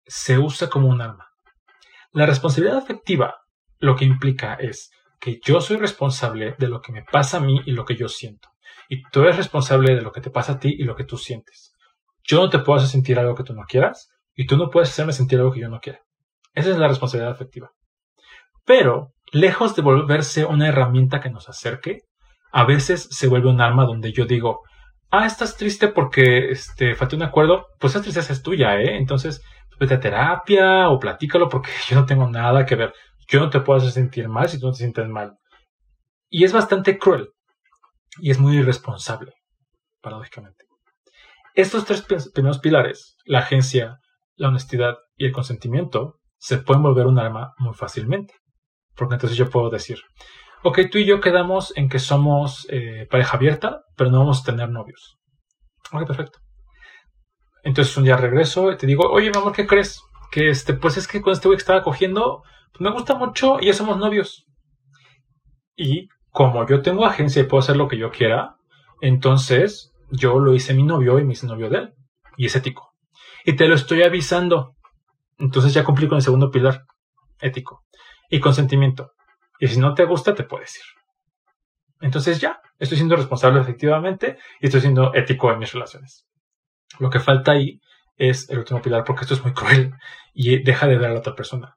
[0.08, 1.28] se usa como un arma.
[2.12, 3.36] La responsabilidad afectiva
[3.80, 7.62] lo que implica es que yo soy responsable de lo que me pasa a mí
[7.66, 8.50] y lo que yo siento.
[8.90, 11.18] Y tú eres responsable de lo que te pasa a ti y lo que tú
[11.18, 11.74] sientes.
[12.24, 14.90] Yo no te puedo hacer sentir algo que tú no quieras y tú no puedes
[14.90, 16.00] hacerme sentir algo que yo no quiera.
[16.54, 17.72] Esa es la responsabilidad afectiva.
[18.66, 22.02] Pero, lejos de volverse una herramienta que nos acerque,
[22.52, 24.62] a veces se vuelve un arma donde yo digo,
[25.12, 28.98] ah, estás triste porque este, falté un acuerdo, pues esa tristeza es tuya, ¿eh?
[28.98, 29.42] Entonces,
[29.80, 32.94] vete a terapia o platícalo porque yo no tengo nada que ver.
[33.28, 35.38] Yo no te puedo hacer sentir mal si tú no te sientes mal.
[36.30, 37.30] Y es bastante cruel
[38.20, 39.34] y es muy irresponsable,
[40.02, 40.66] paradójicamente.
[41.54, 43.98] Estos tres primeros pilares, la agencia,
[44.36, 48.36] la honestidad y el consentimiento, se pueden volver un arma muy fácilmente.
[48.96, 50.00] Porque entonces yo puedo decir,
[50.64, 54.52] ok, tú y yo quedamos en que somos eh, pareja abierta, pero no vamos a
[54.52, 55.18] tener novios.
[55.92, 56.40] Ok, perfecto.
[57.68, 60.02] Entonces un día regreso y te digo, oye, mi amor, ¿qué crees?
[60.32, 63.58] Que este, pues es que con este güey que estaba cogiendo, pues me gusta mucho
[63.60, 64.48] y ya somos novios.
[65.76, 68.56] Y como yo tengo agencia y puedo hacer lo que yo quiera,
[69.02, 71.94] entonces yo lo hice mi novio y mi novio de él.
[72.38, 72.94] Y es ético.
[73.44, 74.78] Y te lo estoy avisando.
[75.38, 76.86] Entonces ya cumplí con el segundo pilar,
[77.42, 77.84] ético.
[78.30, 79.12] Y consentimiento.
[79.60, 80.86] Y si no te gusta, te puedes ir.
[82.00, 86.27] Entonces ya, estoy siendo responsable efectivamente y estoy siendo ético en mis relaciones.
[87.00, 87.80] Lo que falta ahí
[88.16, 89.94] es el último pilar porque esto es muy cruel
[90.34, 91.76] y deja de ver a la otra persona.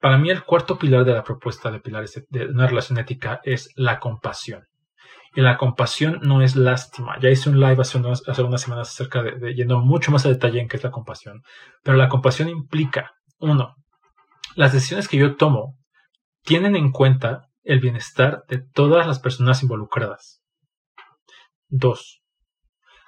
[0.00, 3.70] Para mí el cuarto pilar de la propuesta de pilares de una relación ética es
[3.76, 4.66] la compasión.
[5.34, 7.18] Y la compasión no es lástima.
[7.20, 10.68] Ya hice un live hace unas, semanas acerca de, yendo mucho más a detalle en
[10.68, 11.42] qué es la compasión.
[11.84, 13.76] Pero la compasión implica, uno,
[14.56, 15.78] las decisiones que yo tomo
[16.42, 20.42] tienen en cuenta el bienestar de todas las personas involucradas.
[21.68, 22.19] Dos,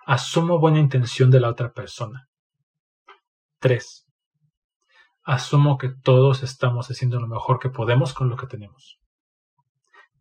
[0.07, 2.29] asumo buena intención de la otra persona.
[3.59, 4.07] Tres,
[5.25, 8.99] asumo que todos estamos haciendo lo mejor que podemos con lo que tenemos.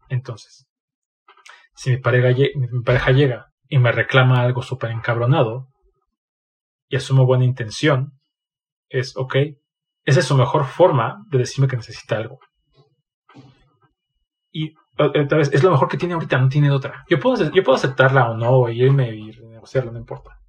[0.09, 0.67] Entonces,
[1.75, 5.67] si mi pareja, mi pareja llega y me reclama algo súper encabronado
[6.89, 8.19] y asumo buena intención,
[8.89, 9.35] es ok,
[10.03, 12.39] esa es su mejor forma de decirme que necesita algo.
[14.51, 17.05] Y otra vez, es lo mejor que tiene ahorita, no tiene otra.
[17.09, 20.39] Yo puedo, yo puedo aceptarla o no, y irme y negociarla, no importa.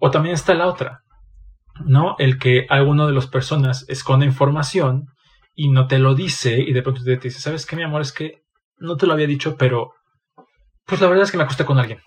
[0.00, 1.02] O también está la otra,
[1.84, 2.16] ¿no?
[2.18, 5.06] El que alguno de las personas esconde información
[5.54, 8.02] y no te lo dice y de pronto te dice, ¿sabes qué, mi amor?
[8.02, 8.42] Es que
[8.78, 9.92] no te lo había dicho, pero
[10.86, 12.00] pues la verdad es que me acosté con alguien.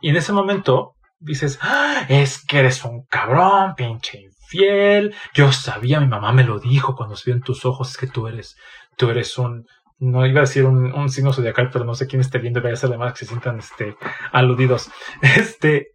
[0.00, 2.06] Y en ese momento dices, ¡Ah!
[2.08, 5.14] es que eres un cabrón, pinche infiel.
[5.34, 8.06] Yo sabía, mi mamá me lo dijo cuando se vio en tus ojos, es que
[8.06, 8.56] tú eres,
[8.96, 9.66] tú eres un,
[9.98, 12.76] no iba a decir un, signo zodiacal, pero no sé quién esté viendo, vaya a
[12.76, 13.96] ser además que se sientan este,
[14.32, 14.90] aludidos.
[15.22, 15.88] Este,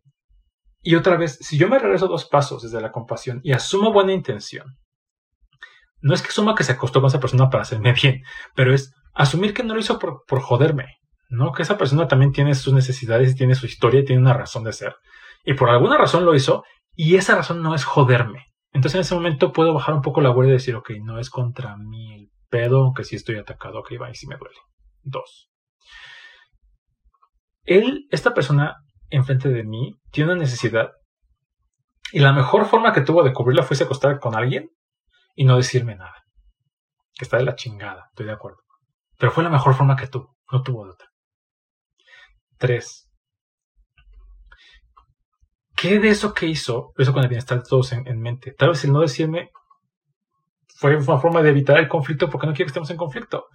[0.82, 4.14] y otra vez, si yo me regreso dos pasos desde la compasión y asumo buena
[4.14, 4.78] intención,
[6.00, 8.24] no es que asuma que se acostó con esa persona para hacerme bien,
[8.56, 10.98] pero es asumir que no lo hizo por, por joderme,
[11.30, 11.52] ¿no?
[11.52, 14.96] Que esa persona también tiene sus necesidades tiene su historia tiene una razón de ser.
[15.44, 16.64] Y por alguna razón lo hizo
[16.96, 18.46] y esa razón no es joderme.
[18.72, 21.30] Entonces en ese momento puedo bajar un poco la guardia y decir, ok, no es
[21.30, 24.58] contra mí el pedo, aunque sí estoy atacado, ok, va, y sí me duele.
[25.02, 25.50] Dos.
[27.64, 28.78] Él, esta persona
[29.10, 30.92] enfrente de mí tiene una necesidad
[32.12, 34.70] y la mejor forma que tuvo de cubrirla fue acostar con alguien
[35.36, 36.24] y no decirme nada.
[37.14, 38.60] Que está de la chingada, estoy de acuerdo.
[39.18, 41.08] Pero fue la mejor forma que tuvo, no tuvo de otra.
[42.58, 43.10] Tres.
[45.76, 48.54] ¿Qué de eso que hizo, eso con el bienestar de todos en, mente?
[48.54, 49.52] Tal vez el no decirme
[50.78, 53.46] fue una forma de evitar el conflicto porque no quiero que estemos en conflicto.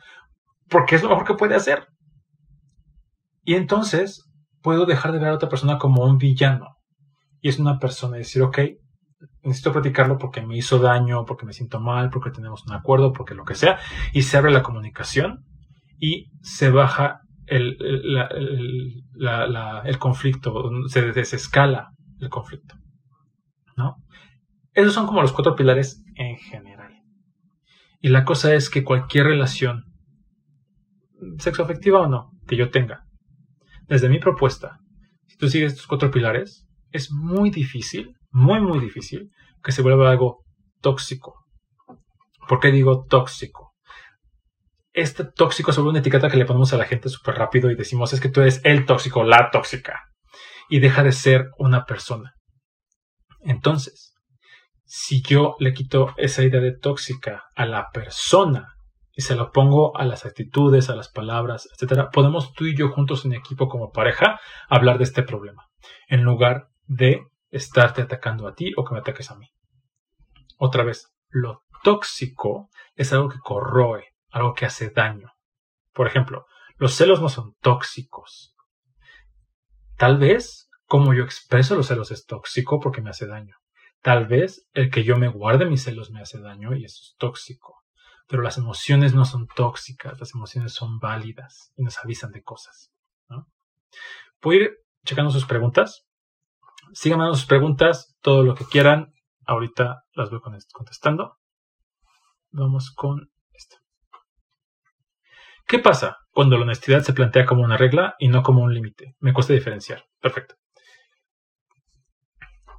[0.69, 1.87] Porque es lo mejor que puede hacer.
[3.45, 4.29] Y entonces
[4.61, 6.77] puedo dejar de ver a otra persona como un villano.
[7.41, 8.59] Y es una persona y decir, ok,
[9.45, 13.35] necesito platicarlo porque me hizo daño, porque me siento mal, porque tenemos un acuerdo, porque
[13.35, 13.79] lo que sea.
[14.13, 15.45] Y se abre la comunicación
[15.99, 19.09] y se baja el, el,
[19.99, 22.75] conflicto, se desescala el conflicto.
[23.77, 23.97] ¿No?
[24.75, 26.92] Esos son como los cuatro pilares en general.
[28.03, 29.85] Y la cosa es que cualquier relación,
[31.39, 33.05] sexo afectiva o no, que yo tenga,
[33.87, 34.81] desde mi propuesta,
[35.29, 39.31] si tú sigues estos cuatro pilares, es muy difícil, muy, muy difícil
[39.63, 40.45] que se vuelva algo
[40.81, 41.47] tóxico.
[42.49, 43.73] ¿Por qué digo tóxico?
[44.93, 48.13] Este tóxico es una etiqueta que le ponemos a la gente súper rápido y decimos
[48.13, 50.01] es que tú eres el tóxico, la tóxica.
[50.69, 52.35] Y deja de ser una persona.
[53.43, 54.12] Entonces,
[54.95, 58.77] si yo le quito esa idea de tóxica a la persona
[59.13, 62.91] y se lo pongo a las actitudes, a las palabras, etcétera, podemos tú y yo
[62.91, 65.67] juntos en equipo como pareja hablar de este problema,
[66.09, 69.49] en lugar de estarte atacando a ti o que me ataques a mí.
[70.59, 75.33] Otra vez, lo tóxico es algo que corroe, algo que hace daño.
[75.95, 76.45] Por ejemplo,
[76.77, 78.55] los celos no son tóxicos.
[79.97, 83.57] Tal vez como yo expreso los celos es tóxico porque me hace daño.
[84.03, 87.15] Tal vez el que yo me guarde mis celos me hace daño y eso es
[87.19, 87.83] tóxico.
[88.27, 92.93] Pero las emociones no son tóxicas, las emociones son válidas y nos avisan de cosas.
[93.29, 93.47] ¿no?
[94.41, 96.05] Puedo ir checando sus preguntas.
[96.93, 98.17] Sigan mandando sus preguntas.
[98.21, 99.13] todo lo que quieran.
[99.47, 100.41] Ahorita las voy
[100.73, 101.39] contestando.
[102.51, 103.77] Vamos con esta.
[105.67, 109.15] ¿Qué pasa cuando la honestidad se plantea como una regla y no como un límite?
[109.21, 110.05] Me cuesta diferenciar.
[110.21, 110.57] Perfecto.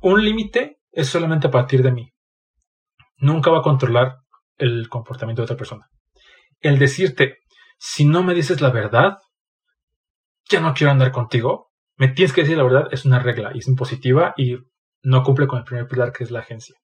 [0.01, 2.13] Un límite es solamente a partir de mí.
[3.17, 4.17] Nunca va a controlar
[4.57, 5.89] el comportamiento de otra persona.
[6.59, 7.39] El decirte,
[7.77, 9.17] si no me dices la verdad,
[10.49, 13.59] ya no quiero andar contigo, me tienes que decir la verdad, es una regla y
[13.59, 14.57] es impositiva y
[15.01, 16.75] no cumple con el primer pilar que es la agencia.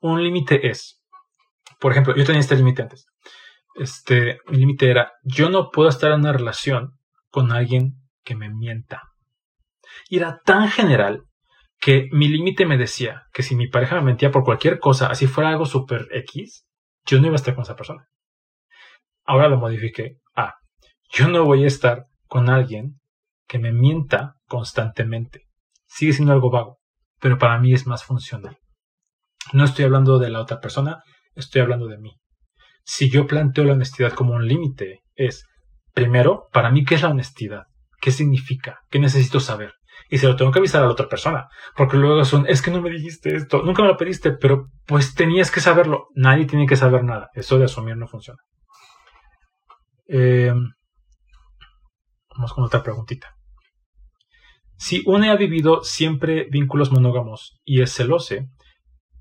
[0.00, 1.02] Un límite es,
[1.78, 3.06] por ejemplo, yo tenía este límite antes.
[3.74, 6.98] Este, mi límite era, yo no puedo estar en una relación
[7.30, 7.94] con alguien
[8.24, 9.02] que me mienta.
[10.08, 11.24] Y era tan general
[11.82, 15.26] que mi límite me decía que si mi pareja me mentía por cualquier cosa, así
[15.26, 16.64] fuera algo super X,
[17.04, 18.06] yo no iba a estar con esa persona.
[19.24, 20.54] Ahora lo modifiqué a,
[21.12, 23.00] yo no voy a estar con alguien
[23.48, 25.48] que me mienta constantemente.
[25.84, 26.78] Sigue siendo algo vago,
[27.20, 28.58] pero para mí es más funcional.
[29.52, 31.02] No estoy hablando de la otra persona,
[31.34, 32.12] estoy hablando de mí.
[32.84, 35.48] Si yo planteo la honestidad como un límite, es,
[35.92, 37.64] primero, para mí, ¿qué es la honestidad?
[38.00, 38.78] ¿Qué significa?
[38.88, 39.74] ¿Qué necesito saber?
[40.08, 42.70] Y se lo tengo que avisar a la otra persona, porque luego son, es que
[42.70, 46.08] no me dijiste esto, nunca me lo pediste, pero pues tenías que saberlo.
[46.14, 47.30] Nadie tiene que saber nada.
[47.34, 48.40] Eso de asumir no funciona.
[50.06, 50.52] Eh,
[52.34, 53.34] vamos con otra preguntita.
[54.76, 58.48] Si uno ha vivido siempre vínculos monógamos y es celose,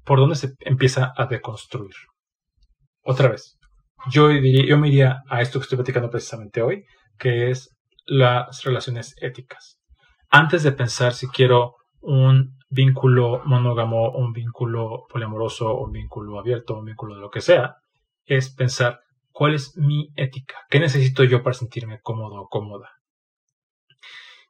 [0.04, 1.94] ¿por dónde se empieza a deconstruir?
[3.04, 3.60] Otra vez,
[4.10, 6.84] yo, diría, yo me iría a esto que estoy platicando precisamente hoy,
[7.18, 7.70] que es
[8.06, 9.81] las relaciones éticas.
[10.32, 16.86] Antes de pensar si quiero un vínculo monógamo, un vínculo poliamoroso, un vínculo abierto, un
[16.86, 17.76] vínculo de lo que sea,
[18.26, 22.90] es pensar cuál es mi ética, qué necesito yo para sentirme cómodo o cómoda.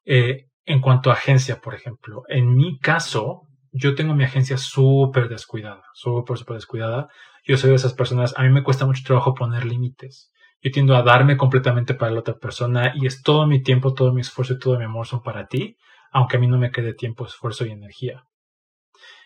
[0.06, 5.30] Eh, en cuanto a agencia, por ejemplo, en mi caso, yo tengo mi agencia súper
[5.30, 7.08] descuidada, súper, súper descuidada.
[7.44, 10.32] Yo soy de esas personas, a mí me cuesta mucho trabajo poner límites.
[10.62, 14.13] Yo tiendo a darme completamente para la otra persona y es todo mi tiempo, todo
[14.13, 15.76] mi esfuerzo y todo mi amor son para ti,
[16.12, 18.24] aunque a mí no me quede tiempo, esfuerzo y energía.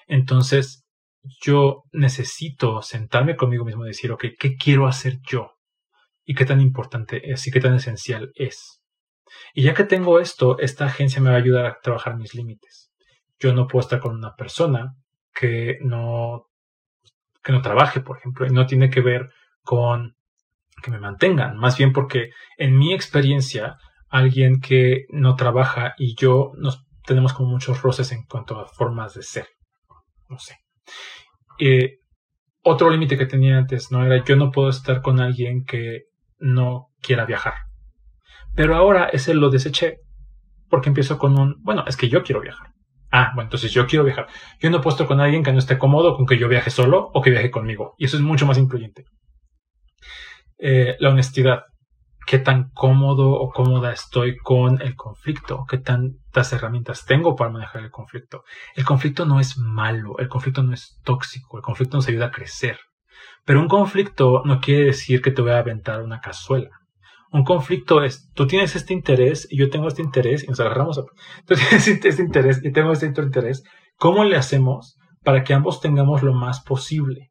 [0.08, 0.86] Entonces,
[1.42, 5.52] yo necesito sentarme conmigo mismo y decir, ok, ¿qué quiero hacer yo?
[6.24, 8.82] ¿Y qué tan importante es y qué tan esencial es?
[9.54, 12.92] Y ya que tengo esto, esta agencia me va a ayudar a trabajar mis límites.
[13.40, 14.96] Yo no puedo estar con una persona
[15.34, 16.48] que no,
[17.44, 19.30] que no trabaje, por ejemplo, y no tiene que ver
[19.62, 20.16] con
[20.82, 23.78] que me mantengan, más bien porque en mi experiencia,
[24.10, 29.14] alguien que no trabaja y yo nos tenemos como muchos roces en cuanto a formas
[29.14, 29.48] de ser.
[30.30, 30.58] No sé.
[31.60, 32.00] Eh,
[32.64, 36.04] otro límite que tenía antes no era yo no puedo estar con alguien que
[36.40, 37.54] no quiera viajar.
[38.56, 40.00] Pero ahora ese lo deseché
[40.70, 42.70] porque empiezo con un, bueno, es que yo quiero viajar.
[43.12, 44.28] Ah, bueno, entonces yo quiero viajar.
[44.60, 47.12] Yo no he puesto con alguien que no esté cómodo con que yo viaje solo
[47.14, 47.94] o que viaje conmigo.
[47.98, 49.06] Y eso es mucho más influyente.
[50.58, 51.64] Eh, la honestidad.
[52.26, 55.66] ¿Qué tan cómodo o cómoda estoy con el conflicto?
[55.70, 58.44] ¿Qué tantas herramientas tengo para manejar el conflicto?
[58.76, 62.32] El conflicto no es malo, el conflicto no es tóxico, el conflicto nos ayuda a
[62.32, 62.80] crecer.
[63.46, 66.72] Pero un conflicto no quiere decir que te voy a aventar una cazuela.
[67.32, 70.98] Un conflicto es, tú tienes este interés y yo tengo este interés y nos agarramos.
[70.98, 71.04] A,
[71.46, 73.64] tú tienes este interés y tengo este interés.
[73.98, 77.30] ¿Cómo le hacemos para que ambos tengamos lo más posible?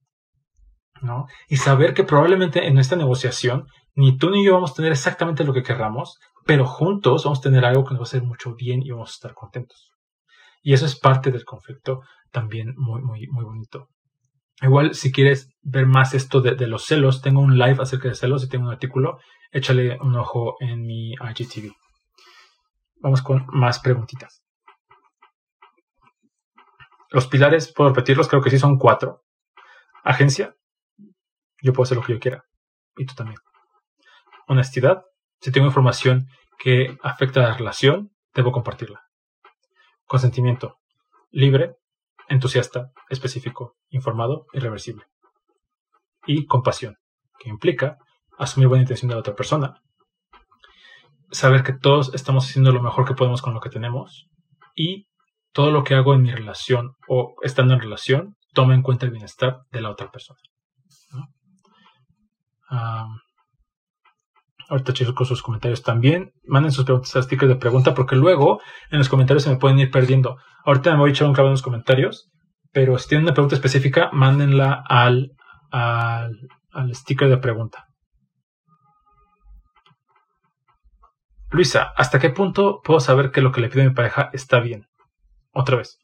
[1.03, 1.27] ¿No?
[1.49, 5.45] Y saber que probablemente en esta negociación ni tú ni yo vamos a tener exactamente
[5.45, 8.55] lo que querramos, pero juntos vamos a tener algo que nos va a hacer mucho
[8.55, 9.93] bien y vamos a estar contentos.
[10.63, 13.89] Y eso es parte del conflicto también muy, muy, muy bonito.
[14.63, 18.45] Igual, si quieres ver más esto de, los celos, tengo un live acerca de celos
[18.45, 19.19] y tengo un artículo.
[19.51, 21.73] Échale un ojo en mi IGTV.
[23.01, 24.43] Vamos con más preguntitas.
[27.11, 29.23] Los pilares, puedo repetirlos, creo que sí son cuatro.
[30.03, 30.55] Agencia,
[31.65, 32.45] yo puedo hacer lo que yo quiera.
[32.97, 33.39] Y tú también.
[34.47, 35.03] Honestidad,
[35.41, 39.01] si tengo información que afecta a la relación, debo compartirla.
[40.05, 40.77] Consentimiento,
[41.31, 41.77] libre,
[42.29, 45.05] entusiasta, específico, informado, irreversible.
[46.27, 46.97] Y compasión,
[47.39, 47.97] que implica
[48.39, 49.81] asumir buena intención de la otra persona,
[51.31, 54.29] saber que todos estamos haciendo lo mejor que podemos con lo que tenemos
[54.75, 55.09] y
[55.53, 59.13] todo lo que hago en mi relación o estando en relación toma en cuenta el
[59.13, 60.41] bienestar de la otra persona.
[64.69, 66.33] Ahorita checo sus comentarios también.
[66.45, 68.61] Manden sus preguntas a stickers de pregunta porque luego
[68.91, 70.37] en los comentarios se me pueden ir perdiendo.
[70.65, 72.31] Ahorita me voy a echar un clavo en los comentarios,
[72.73, 75.33] pero si tienen una pregunta específica, mándenla al,
[75.71, 76.33] al,
[76.73, 77.87] al sticker de pregunta.
[81.51, 84.59] Luisa, ¿hasta qué punto puedo saber que lo que le pido a mi pareja está
[84.59, 84.87] bien?
[85.53, 85.99] Otra vez,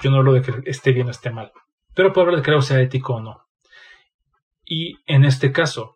[0.00, 1.52] Yo no hablo de que esté bien o esté mal,
[1.94, 3.42] pero puedo hablar de que algo sea ético o no.
[4.64, 5.95] Y en este caso,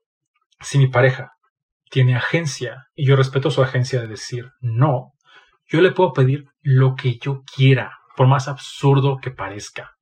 [0.61, 1.33] si mi pareja
[1.91, 5.13] tiene agencia y yo respeto su agencia de decir no,
[5.67, 9.93] yo le puedo pedir lo que yo quiera, por más absurdo que parezca.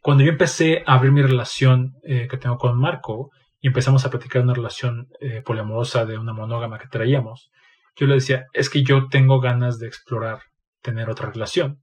[0.00, 4.10] Cuando yo empecé a abrir mi relación eh, que tengo con Marco y empezamos a
[4.10, 7.50] platicar una relación eh, poliamorosa de una monógama que traíamos,
[7.96, 10.40] yo le decía, es que yo tengo ganas de explorar
[10.82, 11.82] tener otra relación,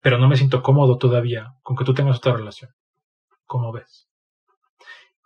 [0.00, 2.70] pero no me siento cómodo todavía con que tú tengas otra relación.
[3.46, 4.08] ¿Cómo ves?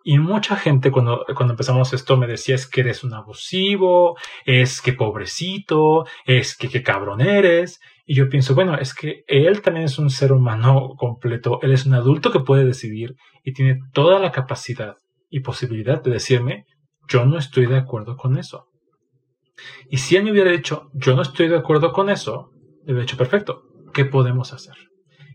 [0.04, 4.80] Y mucha gente cuando, cuando empezamos esto me decía es que eres un abusivo, es
[4.80, 7.80] que pobrecito, es que qué cabrón eres.
[8.06, 11.84] Y yo pienso, bueno, es que él también es un ser humano completo, él es
[11.84, 14.96] un adulto que puede decidir y tiene toda la capacidad
[15.28, 16.64] y posibilidad de decirme,
[17.06, 18.66] yo no estoy de acuerdo con eso.
[19.90, 22.50] Y si él me hubiera dicho, yo no estoy de acuerdo con eso,
[22.84, 24.87] le hubiera dicho, perfecto, ¿qué podemos hacer?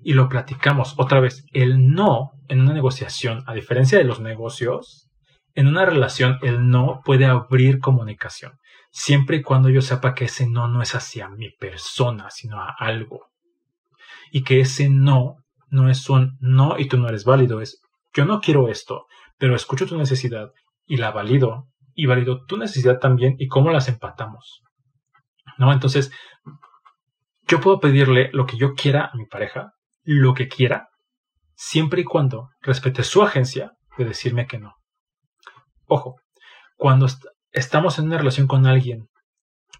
[0.04, 1.45] Y lo platicamos otra vez.
[1.54, 5.10] El no en una negociación, a diferencia de los negocios,
[5.56, 8.54] en una relación el no puede abrir comunicación
[8.93, 12.74] siempre y cuando yo sepa que ese no no es hacia mi persona, sino a
[12.78, 13.28] algo.
[14.32, 15.38] Y que ese no
[15.70, 17.82] no es un no y tú no eres válido, es
[18.14, 19.08] yo no quiero esto,
[19.39, 20.51] pero escucho tu necesidad
[20.86, 24.62] y la valido y valido tu necesidad también y cómo las empatamos.
[25.58, 25.74] ¿No?
[25.74, 26.12] Entonces,
[27.47, 29.74] yo puedo pedirle lo que yo quiera a mi pareja,
[30.04, 30.89] lo que quiera,
[31.56, 34.76] siempre y cuando respete su agencia de decirme que no.
[35.86, 36.16] Ojo,
[36.76, 37.08] cuando
[37.51, 39.10] estamos en una relación con alguien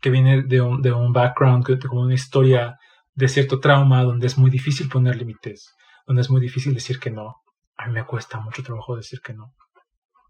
[0.01, 2.78] que viene de un, de un background, de, una historia
[3.13, 5.74] de cierto trauma, donde es muy difícil poner límites,
[6.05, 7.36] donde es muy difícil decir que no,
[7.78, 9.53] a mí me cuesta mucho trabajo decir que no.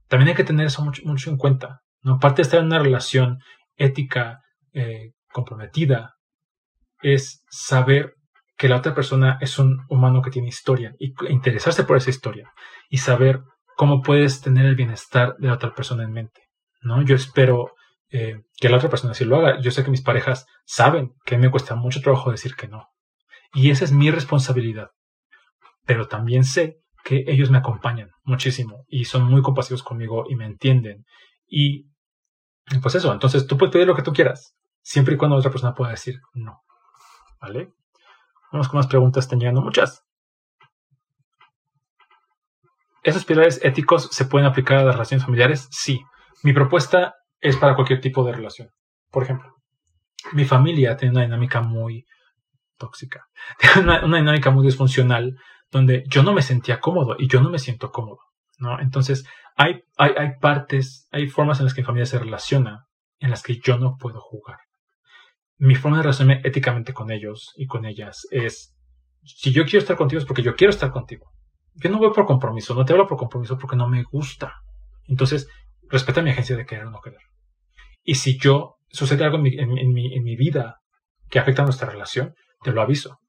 [0.08, 1.82] También hay que tener eso mucho, mucho en cuenta.
[2.02, 2.16] ¿no?
[2.16, 3.40] Aparte de estar en una relación
[3.76, 4.42] ética
[4.74, 6.16] eh, comprometida,
[7.02, 8.14] es saber
[8.58, 12.52] que la otra persona es un humano que tiene historia y interesarse por esa historia
[12.90, 13.42] y saber
[13.76, 16.42] cómo puedes tener el bienestar de la otra persona en mente.
[16.82, 17.02] ¿no?
[17.04, 17.72] Yo espero
[18.10, 19.60] eh, que la otra persona sí lo haga.
[19.60, 22.88] Yo sé que mis parejas saben que me cuesta mucho trabajo decir que no.
[23.54, 24.90] Y esa es mi responsabilidad.
[25.86, 30.46] Pero también sé que ellos me acompañan muchísimo y son muy compasivos conmigo y me
[30.46, 31.06] entienden.
[31.48, 31.88] Y
[32.82, 35.74] pues eso, entonces tú puedes pedir lo que tú quieras, siempre y cuando otra persona
[35.74, 36.62] pueda decir no.
[37.42, 37.74] ¿Vale?
[38.54, 40.06] Vamos con más preguntas, están llegando muchas.
[43.02, 45.68] ¿Esos pilares éticos se pueden aplicar a las relaciones familiares?
[45.72, 46.02] Sí.
[46.44, 48.70] Mi propuesta es para cualquier tipo de relación.
[49.10, 49.56] Por ejemplo,
[50.34, 52.06] mi familia tiene una dinámica muy
[52.78, 53.26] tóxica,
[53.60, 55.36] tiene una, dinámica muy disfuncional
[55.72, 58.20] donde yo no me sentía cómodo y yo no me siento cómodo.
[58.60, 58.80] ¿no?
[58.80, 62.86] Entonces, hay, hay, hay partes, hay formas en las que mi familia se relaciona
[63.18, 64.60] en las que yo no puedo jugar.
[65.64, 68.76] Mi forma de relacionarme éticamente con ellos y con ellas es,
[69.24, 71.32] si yo quiero estar contigo es porque yo quiero estar contigo.
[71.76, 74.56] Yo no voy por compromiso, no te hablo por compromiso porque no me gusta.
[75.08, 75.48] Entonces,
[75.88, 77.22] respeta mi agencia de querer o no querer.
[78.04, 80.82] Y si yo sucede algo en mi, en mi, vida
[81.30, 83.20] que afecta a nuestra relación, te lo aviso.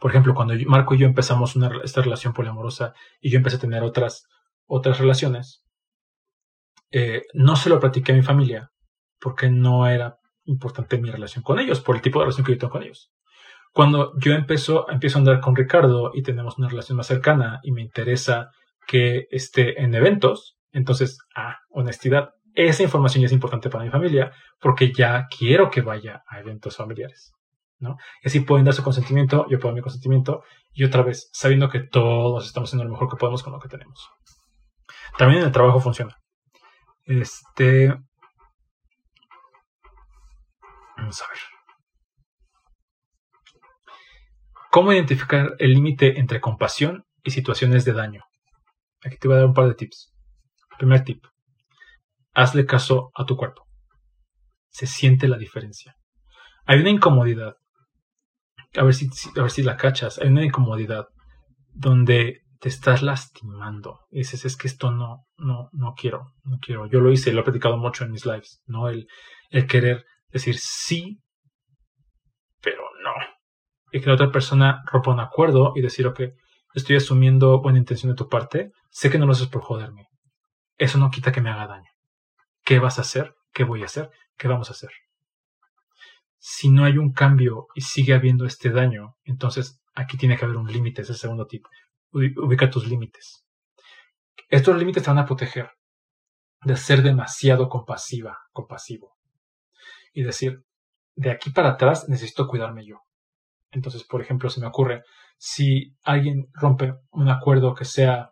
[0.00, 3.82] Por ejemplo, cuando Marco y yo empezamos esta relación poliamorosa y yo empecé a tener
[3.82, 4.28] otras,
[4.66, 5.64] otras relaciones,
[6.92, 8.70] eh, no se lo platiqué a mi familia
[9.18, 12.58] porque no era importante mi relación con ellos, por el tipo de relación que yo
[12.58, 13.12] tengo con ellos.
[13.72, 17.72] Cuando yo empiezo, empiezo a andar con Ricardo y tenemos una relación más cercana y
[17.72, 18.50] me interesa
[18.86, 22.30] que esté en eventos, entonces, ah, honestidad.
[22.54, 26.76] Esa información ya es importante para mi familia porque ya quiero que vaya a eventos
[26.76, 27.32] familiares.
[27.78, 27.96] ¿no?
[28.22, 30.42] Y así pueden dar su consentimiento, yo puedo dar mi consentimiento
[30.72, 33.68] y otra vez, sabiendo que todos estamos haciendo lo mejor que podemos con lo que
[33.68, 34.10] tenemos.
[35.18, 36.16] También en el trabajo funciona.
[37.04, 37.94] Este.
[41.06, 41.38] Vamos a ver.
[44.72, 48.24] ¿Cómo identificar el límite entre compasión y situaciones de daño?
[49.04, 50.12] Aquí te voy a dar un par de tips.
[50.76, 51.24] Primer tip.
[52.34, 53.68] Hazle caso a tu cuerpo.
[54.68, 55.94] Se siente la diferencia.
[56.64, 57.54] Hay una incomodidad.
[58.76, 60.18] A ver si, a ver si la cachas.
[60.18, 61.06] Hay una incomodidad
[61.68, 64.00] donde te estás lastimando.
[64.10, 66.86] Dices, es que esto no, no, no quiero, no quiero.
[66.88, 68.88] Yo lo hice, lo he platicado mucho en mis lives, ¿no?
[68.88, 69.06] El,
[69.50, 71.20] el querer decir sí,
[72.60, 73.12] pero no.
[73.92, 76.20] Y que la otra persona rompa un acuerdo y decir, ok,
[76.74, 80.08] estoy asumiendo buena intención de tu parte, sé que no lo haces por joderme,
[80.78, 81.90] eso no quita que me haga daño.
[82.64, 83.34] ¿Qué vas a hacer?
[83.52, 84.10] ¿Qué voy a hacer?
[84.36, 84.90] ¿Qué vamos a hacer?
[86.38, 90.56] Si no hay un cambio y sigue habiendo este daño, entonces aquí tiene que haber
[90.58, 91.64] un límite, es el segundo tip.
[92.12, 93.46] Ubica tus límites.
[94.48, 95.70] Estos límites te van a proteger
[96.62, 99.15] de ser demasiado compasiva, compasivo.
[100.16, 100.62] Y decir,
[101.14, 103.00] de aquí para atrás necesito cuidarme yo.
[103.70, 105.02] Entonces, por ejemplo, se me ocurre,
[105.36, 108.30] si alguien rompe un acuerdo que sea,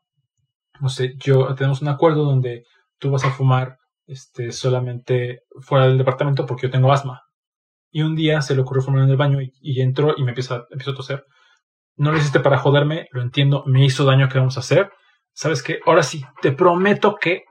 [0.80, 2.64] no sé, yo tenemos un acuerdo donde
[2.98, 3.76] tú vas a fumar
[4.06, 7.20] este, solamente fuera del departamento porque yo tengo asma.
[7.90, 10.64] Y un día se le ocurrió fumar en el baño y, entró y me empieza,
[10.70, 11.26] empiezo a toser.
[11.96, 14.90] No lo hiciste para joderme, lo entiendo, me hizo daño, ¿qué vamos a hacer?
[15.34, 15.80] ¿Sabes qué?
[15.84, 17.44] Ahora sí, te prometo que...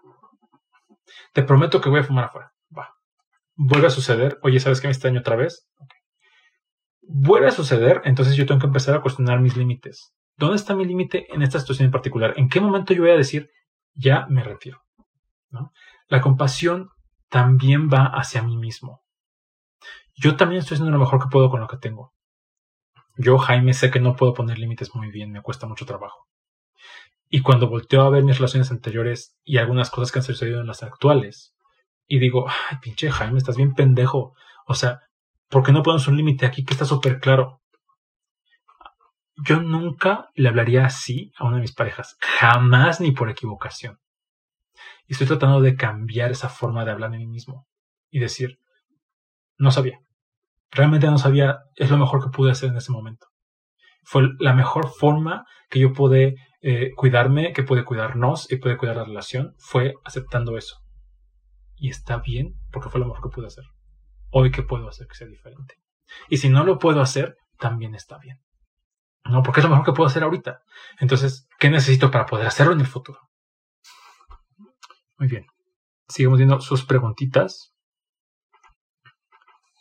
[1.34, 2.53] Te prometo que voy a fumar afuera.
[3.56, 4.40] Vuelve a suceder.
[4.42, 5.70] Oye, ¿sabes qué me está daño otra vez?
[7.02, 10.14] Vuelve a suceder, entonces yo tengo que empezar a cuestionar mis límites.
[10.38, 12.34] ¿Dónde está mi límite en esta situación en particular?
[12.38, 13.52] ¿En qué momento yo voy a decir,
[13.94, 14.82] ya me retiro?
[16.08, 16.90] La compasión
[17.30, 19.04] también va hacia mí mismo.
[20.16, 22.14] Yo también estoy haciendo lo mejor que puedo con lo que tengo.
[23.18, 26.28] Yo, Jaime, sé que no puedo poner límites muy bien, me cuesta mucho trabajo.
[27.30, 30.68] Y cuando volteo a ver mis relaciones anteriores y algunas cosas que han sucedido en
[30.68, 31.53] las actuales,
[32.14, 34.36] y digo, ay, pinche Jaime, estás bien pendejo.
[34.68, 35.00] O sea,
[35.50, 37.64] ¿por qué no pones un límite aquí que está súper claro?
[39.36, 43.98] Yo nunca le hablaría así a una de mis parejas, jamás ni por equivocación.
[45.08, 47.66] Y estoy tratando de cambiar esa forma de hablar de mí mismo
[48.12, 48.60] y decir,
[49.58, 49.98] no sabía.
[50.70, 53.26] Realmente no sabía, es lo mejor que pude hacer en ese momento.
[54.04, 58.98] Fue la mejor forma que yo pude eh, cuidarme, que pude cuidarnos y pude cuidar
[58.98, 60.83] la relación, fue aceptando eso.
[61.76, 63.66] Y está bien, porque fue lo mejor que pude hacer.
[64.30, 65.76] Hoy que puedo hacer que sea diferente.
[66.30, 68.42] Y si no lo puedo hacer, también está bien.
[69.26, 70.62] No, porque es lo mejor que puedo hacer ahorita.
[71.00, 73.20] Entonces, ¿qué necesito para poder hacerlo en el futuro?
[75.18, 75.46] Muy bien.
[76.10, 77.74] Sigamos viendo sus preguntitas.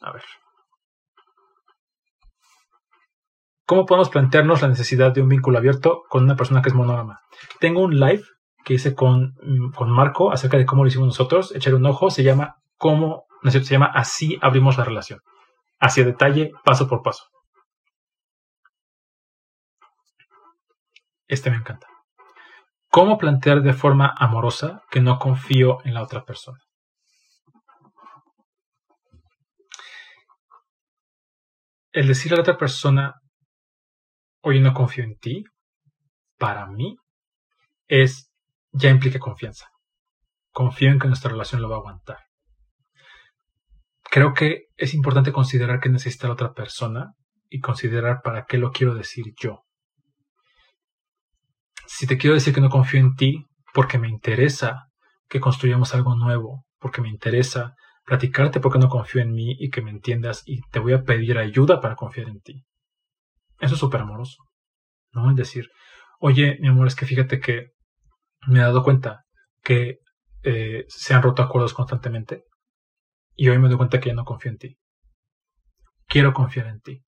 [0.00, 0.22] A ver.
[3.66, 7.20] ¿Cómo podemos plantearnos la necesidad de un vínculo abierto con una persona que es monógama?
[7.58, 8.22] Tengo un live
[8.64, 11.54] que hice con, mm, con Marco acerca de cómo lo hicimos nosotros.
[11.54, 12.10] Echar un ojo.
[12.10, 15.20] Se llama cómo, no se llama Así abrimos la relación.
[15.80, 17.24] Hacia detalle, paso por paso.
[21.26, 21.86] Este me encanta.
[22.90, 26.58] ¿Cómo plantear de forma amorosa que no confío en la otra persona?
[31.90, 33.14] El decir a la otra persona,
[34.42, 35.44] oye, no confío en ti,
[36.38, 36.96] para mí,
[37.88, 38.31] es,
[38.72, 39.68] ya implica confianza.
[40.50, 42.18] Confío en que nuestra relación lo va a aguantar.
[44.02, 47.14] Creo que es importante considerar que necesita la otra persona
[47.48, 49.64] y considerar para qué lo quiero decir yo
[51.94, 54.88] si te quiero decir que no confío en ti porque me interesa
[55.28, 57.74] que construyamos algo nuevo, porque me interesa
[58.06, 61.36] platicarte porque no confío en mí y que me entiendas y te voy a pedir
[61.36, 62.64] ayuda para confiar en ti.
[63.60, 64.42] Eso es súper amoroso,
[65.12, 65.30] ¿no?
[65.30, 65.68] Es decir,
[66.18, 67.72] oye, mi amor, es que fíjate que
[68.46, 69.24] me he dado cuenta
[69.62, 69.98] que
[70.42, 72.44] eh, se han roto acuerdos constantemente
[73.34, 74.78] y hoy me doy cuenta que ya no confío en ti.
[76.06, 77.02] Quiero confiar en ti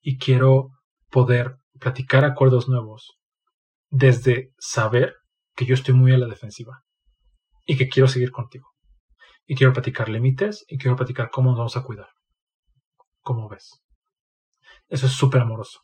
[0.00, 0.70] y quiero
[1.10, 3.18] poder platicar acuerdos nuevos
[3.90, 5.14] desde saber
[5.54, 6.82] que yo estoy muy a la defensiva
[7.66, 8.68] y que quiero seguir contigo.
[9.46, 12.08] Y quiero platicar límites y quiero platicar cómo nos vamos a cuidar.
[13.20, 13.80] ¿Cómo ves?
[14.88, 15.80] Eso es súper amoroso.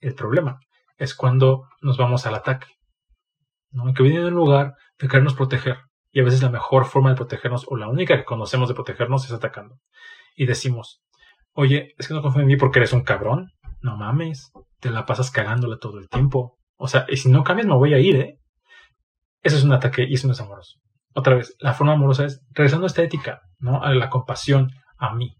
[0.00, 0.58] El problema
[0.96, 2.66] es cuando nos vamos al ataque.
[3.72, 3.92] ¿No?
[3.94, 5.78] Que viene de un lugar de querernos proteger.
[6.12, 9.24] Y a veces la mejor forma de protegernos, o la única que conocemos de protegernos,
[9.24, 9.78] es atacando.
[10.36, 11.02] Y decimos,
[11.52, 13.48] oye, es que no confío en mí porque eres un cabrón.
[13.80, 16.58] No mames, te la pasas cagándole todo el tiempo.
[16.76, 18.38] O sea, y si no cambias me voy a ir, ¿eh?
[19.42, 20.78] Eso es un ataque y eso no es amoroso.
[21.14, 23.82] Otra vez, la forma amorosa es regresando a esta ética, ¿no?
[23.82, 25.36] A la compasión, a mí.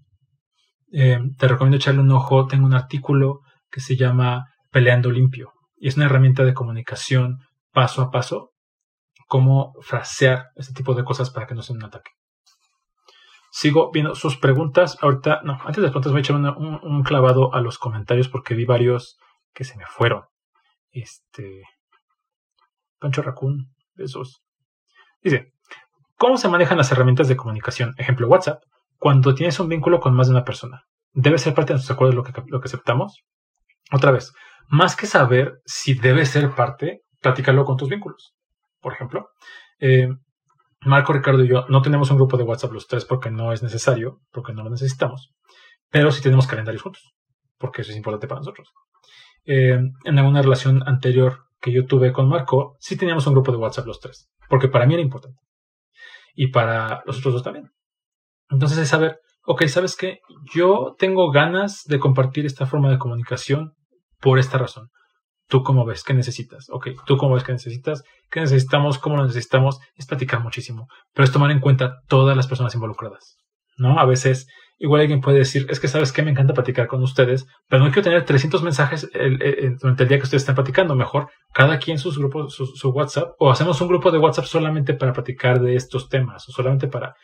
[0.92, 2.46] Eh, te recomiendo echarle un ojo.
[2.46, 5.52] Tengo un artículo que se llama Peleando Limpio.
[5.76, 7.38] Y es una herramienta de comunicación
[7.72, 8.52] paso a paso.
[9.26, 12.10] Cómo frasear este tipo de cosas para que no sea un ataque.
[13.50, 14.98] Sigo viendo sus preguntas.
[15.00, 18.54] Ahorita, no, antes de las preguntas voy a echar un clavado a los comentarios porque
[18.54, 19.18] vi varios
[19.54, 20.24] que se me fueron.
[20.90, 21.62] Este.
[22.98, 24.42] Pancho Raccoon, besos.
[25.22, 25.52] Dice:
[26.16, 27.94] ¿Cómo se manejan las herramientas de comunicación?
[27.98, 28.62] Ejemplo, WhatsApp.
[28.96, 30.84] Cuando tienes un vínculo con más de una persona.
[31.12, 33.24] ¿Debe ser parte de nuestros acuerdos lo que, lo que aceptamos?
[33.90, 34.32] Otra vez,
[34.68, 38.34] más que saber si debe ser parte, platícalo con tus vínculos.
[38.80, 39.30] Por ejemplo,
[39.78, 40.08] eh,
[40.84, 43.62] Marco, Ricardo y yo no tenemos un grupo de WhatsApp los tres porque no es
[43.62, 45.32] necesario, porque no lo necesitamos,
[45.90, 47.14] pero sí tenemos calendarios juntos,
[47.58, 48.72] porque eso es importante para nosotros.
[49.44, 53.58] Eh, en alguna relación anterior que yo tuve con Marco, sí teníamos un grupo de
[53.58, 55.40] WhatsApp los tres, porque para mí era importante.
[56.34, 57.70] Y para los otros dos también.
[58.50, 60.18] Entonces es saber, ok, ¿sabes qué?
[60.52, 63.74] Yo tengo ganas de compartir esta forma de comunicación
[64.20, 64.88] por esta razón.
[65.52, 66.02] ¿Tú cómo ves?
[66.02, 66.68] ¿Qué necesitas?
[66.70, 68.04] Ok, ¿tú cómo ves que necesitas?
[68.30, 68.96] ¿Qué necesitamos?
[68.96, 69.80] ¿Cómo lo necesitamos?
[69.96, 73.36] Es platicar muchísimo, pero es tomar en cuenta todas las personas involucradas,
[73.76, 74.00] ¿no?
[74.00, 74.46] A veces
[74.78, 77.92] Igual alguien puede decir, es que sabes que me encanta platicar con ustedes, pero no
[77.92, 79.08] quiero tener 300 mensajes
[79.80, 80.96] durante el día que ustedes estén platicando.
[80.96, 84.94] Mejor cada quien sus grupos, su, su, WhatsApp, o hacemos un grupo de WhatsApp solamente
[84.94, 87.14] para platicar de estos temas, o solamente para...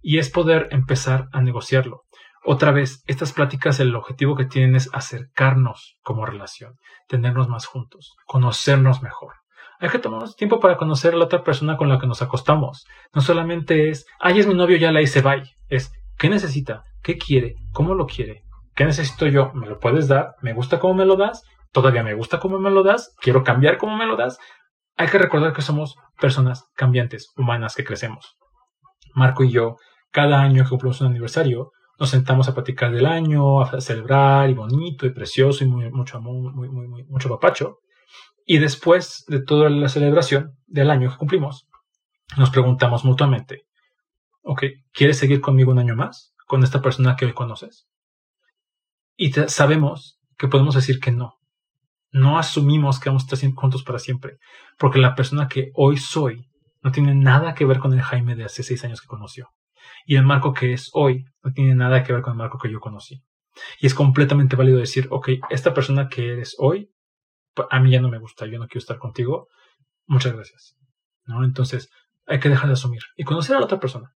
[0.00, 2.02] Y es poder empezar a negociarlo.
[2.44, 6.74] Otra vez, estas pláticas, el objetivo que tienen es acercarnos como relación,
[7.08, 9.34] tenernos más juntos, conocernos mejor.
[9.80, 12.84] Hay que tomarnos tiempo para conocer a la otra persona con la que nos acostamos.
[13.14, 15.44] No solamente es, ay, es mi novio, ya la hice, bye.
[15.68, 16.82] Es, ¿qué necesita?
[17.02, 17.54] ¿Qué quiere?
[17.72, 18.42] ¿Cómo lo quiere?
[18.74, 19.52] ¿Qué necesito yo?
[19.54, 20.34] ¿Me lo puedes dar?
[20.40, 21.44] ¿Me gusta cómo me lo das?
[21.72, 23.14] ¿Todavía me gusta cómo me lo das?
[23.20, 24.38] ¿Quiero cambiar cómo me lo das?
[24.96, 28.36] Hay que recordar que somos personas cambiantes, humanas, que crecemos.
[29.14, 29.76] Marco y yo,
[30.10, 34.54] cada año que cumplimos un aniversario, nos sentamos a platicar del año, a celebrar y
[34.54, 36.54] bonito y precioso y mucho amor,
[37.08, 37.80] mucho papacho.
[38.46, 41.68] Y después de toda la celebración del año que cumplimos,
[42.36, 43.66] nos preguntamos mutuamente,
[44.42, 46.34] ok, ¿quieres seguir conmigo un año más?
[46.46, 47.88] ¿Con esta persona que hoy conoces?
[49.16, 51.34] Y sabemos que podemos decir que no.
[52.10, 54.38] No asumimos que vamos a estar juntos para siempre,
[54.78, 56.48] porque la persona que hoy soy
[56.82, 59.50] no tiene nada que ver con el Jaime de hace seis años que conoció.
[60.06, 62.70] Y el marco que es hoy no tiene nada que ver con el marco que
[62.70, 63.22] yo conocí.
[63.80, 66.90] Y es completamente válido decir, ok, esta persona que eres hoy,
[67.70, 69.48] a mí ya no me gusta, yo no quiero estar contigo,
[70.06, 70.76] muchas gracias.
[71.24, 71.44] ¿No?
[71.44, 71.90] Entonces,
[72.26, 74.14] hay que dejar de asumir y conocer a la otra persona.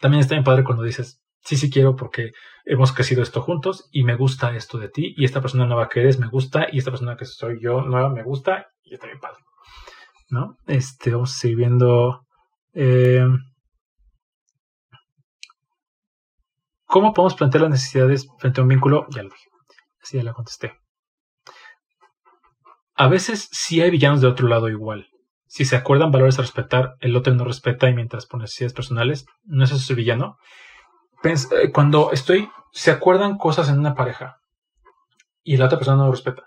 [0.00, 2.32] También está bien padre cuando dices, sí, sí quiero porque
[2.64, 6.00] hemos crecido esto juntos y me gusta esto de ti y esta persona nueva que
[6.00, 9.20] eres me gusta y esta persona que soy yo nueva me gusta y está bien
[9.20, 9.38] padre.
[10.28, 10.56] ¿No?
[10.66, 12.26] Este, vamos a seguir viendo.
[12.72, 13.26] Eh,
[16.90, 19.06] ¿Cómo podemos plantear las necesidades frente a un vínculo?
[19.10, 19.48] Ya lo dije.
[20.02, 20.76] Así ya la contesté.
[22.96, 25.06] A veces sí hay villanos de otro lado igual.
[25.46, 29.26] Si se acuerdan valores a respetar, el otro no respeta y mientras por necesidades personales,
[29.44, 30.36] ¿no es eso el villano?
[31.22, 34.40] Eh, cuando estoy, se acuerdan cosas en una pareja
[35.44, 36.42] y la otra persona no lo respeta.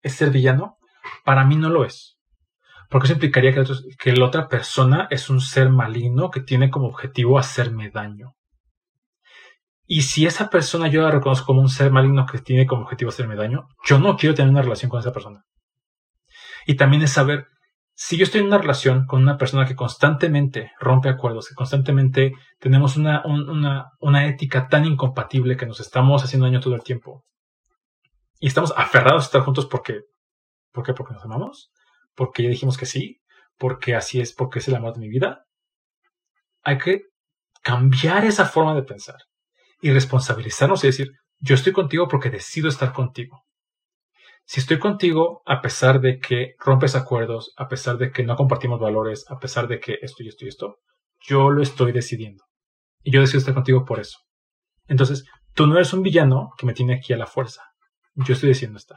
[0.00, 0.78] ¿Es ser villano?
[1.24, 2.18] Para mí no lo es.
[2.88, 3.64] Porque eso implicaría que,
[3.98, 8.36] que la otra persona es un ser maligno que tiene como objetivo hacerme daño.
[9.86, 13.10] Y si esa persona yo la reconozco como un ser maligno que tiene como objetivo
[13.10, 15.44] hacerme daño, yo no quiero tener una relación con esa persona.
[16.66, 17.48] Y también es saber,
[17.92, 22.32] si yo estoy en una relación con una persona que constantemente rompe acuerdos, que constantemente
[22.58, 27.24] tenemos una, una, una ética tan incompatible que nos estamos haciendo daño todo el tiempo,
[28.40, 30.00] y estamos aferrados a estar juntos porque,
[30.72, 30.94] ¿por qué?
[30.94, 31.70] Porque nos amamos,
[32.14, 33.20] porque ya dijimos que sí,
[33.58, 35.44] porque así es, porque es el amor de mi vida,
[36.62, 37.02] hay que
[37.62, 39.16] cambiar esa forma de pensar
[39.84, 43.44] y responsabilizarnos y decir, yo estoy contigo porque decido estar contigo.
[44.46, 48.80] Si estoy contigo, a pesar de que rompes acuerdos, a pesar de que no compartimos
[48.80, 50.78] valores, a pesar de que esto y esto y esto,
[51.28, 52.44] yo lo estoy decidiendo.
[53.02, 54.16] Y yo decido estar contigo por eso.
[54.86, 57.60] Entonces, tú no eres un villano que me tiene aquí a la fuerza.
[58.14, 58.96] Yo estoy decidiendo estar.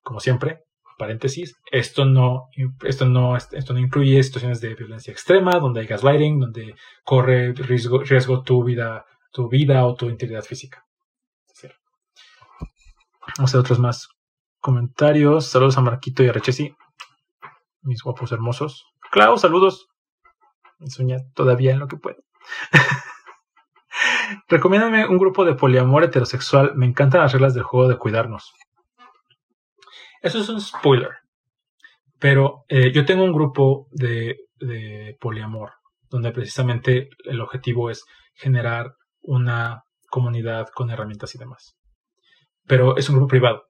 [0.00, 0.60] Como siempre,
[0.96, 2.46] paréntesis, esto no,
[2.82, 6.74] esto no, esto no incluye situaciones de violencia extrema, donde hay gaslighting, donde
[7.04, 9.04] corre riesgo, riesgo tu vida
[9.36, 10.86] tu vida o tu integridad física.
[13.36, 14.08] Vamos a otros más
[14.60, 15.48] comentarios.
[15.48, 16.74] Saludos a Marquito y a Rechesi,
[17.82, 18.86] mis guapos hermosos.
[19.10, 19.88] Clau, saludos.
[20.78, 22.16] Me sueña todavía en lo que puedo.
[24.48, 26.74] Recomiéndame un grupo de poliamor heterosexual.
[26.74, 28.54] Me encantan las reglas del juego de cuidarnos.
[30.22, 31.10] Eso es un spoiler.
[32.18, 34.38] Pero eh, yo tengo un grupo de
[35.20, 35.72] poliamor
[36.08, 38.94] donde precisamente el objetivo es generar
[39.26, 41.76] una comunidad con herramientas y demás.
[42.66, 43.64] Pero es un grupo privado.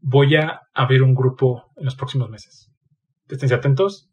[0.00, 2.70] Voy a abrir un grupo en los próximos meses.
[3.28, 4.10] Estén atentos.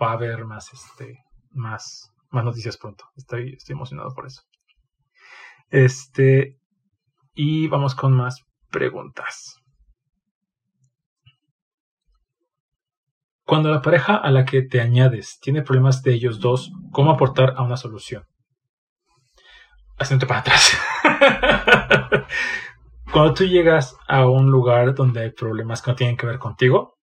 [0.00, 1.18] Va a haber más, este,
[1.50, 3.04] más, más noticias pronto.
[3.16, 4.42] Estoy, estoy emocionado por eso.
[5.70, 6.58] Este,
[7.34, 9.56] y vamos con más preguntas.
[13.44, 17.54] Cuando la pareja a la que te añades tiene problemas de ellos dos, ¿cómo aportar
[17.56, 18.24] a una solución?
[19.98, 20.78] Haciéndote para atrás.
[23.12, 26.98] Cuando tú llegas a un lugar donde hay problemas que no tienen que ver contigo,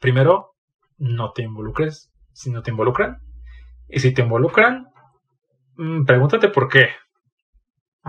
[0.00, 0.54] primero,
[0.98, 3.18] no te involucres si no te involucran.
[3.88, 4.86] Y si te involucran,
[5.76, 6.90] mm, pregúntate por qué.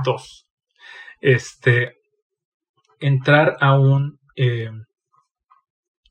[0.04, 0.48] Dos,
[1.22, 1.96] este,
[3.00, 4.72] entrar a un, eh,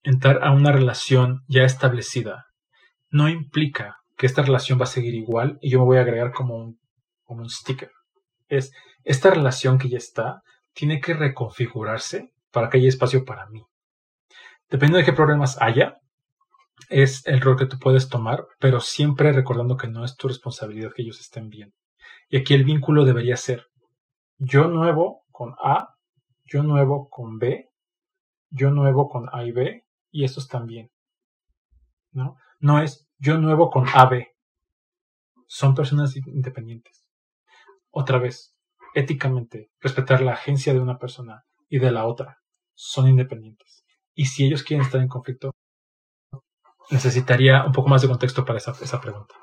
[0.02, 2.46] entrar a una relación ya establecida
[3.10, 6.32] no implica que esta relación va a seguir igual y yo me voy a agregar
[6.32, 6.78] como un
[7.28, 7.92] como un sticker.
[8.48, 8.72] Es
[9.04, 10.40] esta relación que ya está,
[10.72, 13.62] tiene que reconfigurarse para que haya espacio para mí.
[14.70, 15.98] Dependiendo de qué problemas haya,
[16.88, 20.90] es el rol que tú puedes tomar, pero siempre recordando que no es tu responsabilidad
[20.94, 21.74] que ellos estén bien.
[22.30, 23.66] Y aquí el vínculo debería ser
[24.38, 25.94] yo nuevo con A,
[26.46, 27.68] yo nuevo con B,
[28.48, 30.90] yo nuevo con A y B, y estos también.
[32.12, 32.36] ¿No?
[32.60, 34.28] No es yo nuevo con AB.
[35.46, 36.97] Son personas independientes.
[37.90, 38.54] Otra vez,
[38.94, 42.38] éticamente, respetar la agencia de una persona y de la otra.
[42.74, 43.84] Son independientes.
[44.14, 45.52] Y si ellos quieren estar en conflicto,
[46.90, 49.34] necesitaría un poco más de contexto para esa, esa pregunta.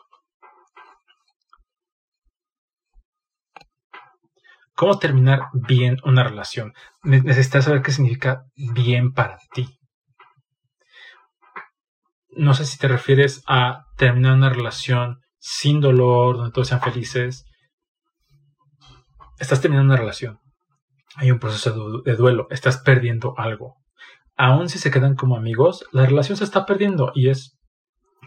[4.76, 6.74] ¿Cómo terminar bien una relación?
[7.02, 9.80] Necesitas saber qué significa bien para ti.
[12.32, 17.46] No sé si te refieres a terminar una relación sin dolor, donde todos sean felices.
[19.40, 20.40] Estás terminando una relación.
[21.16, 22.48] Hay un proceso de duelo.
[22.50, 23.76] Estás perdiendo algo.
[24.38, 27.58] Aún si se quedan como amigos, la relación se está perdiendo y es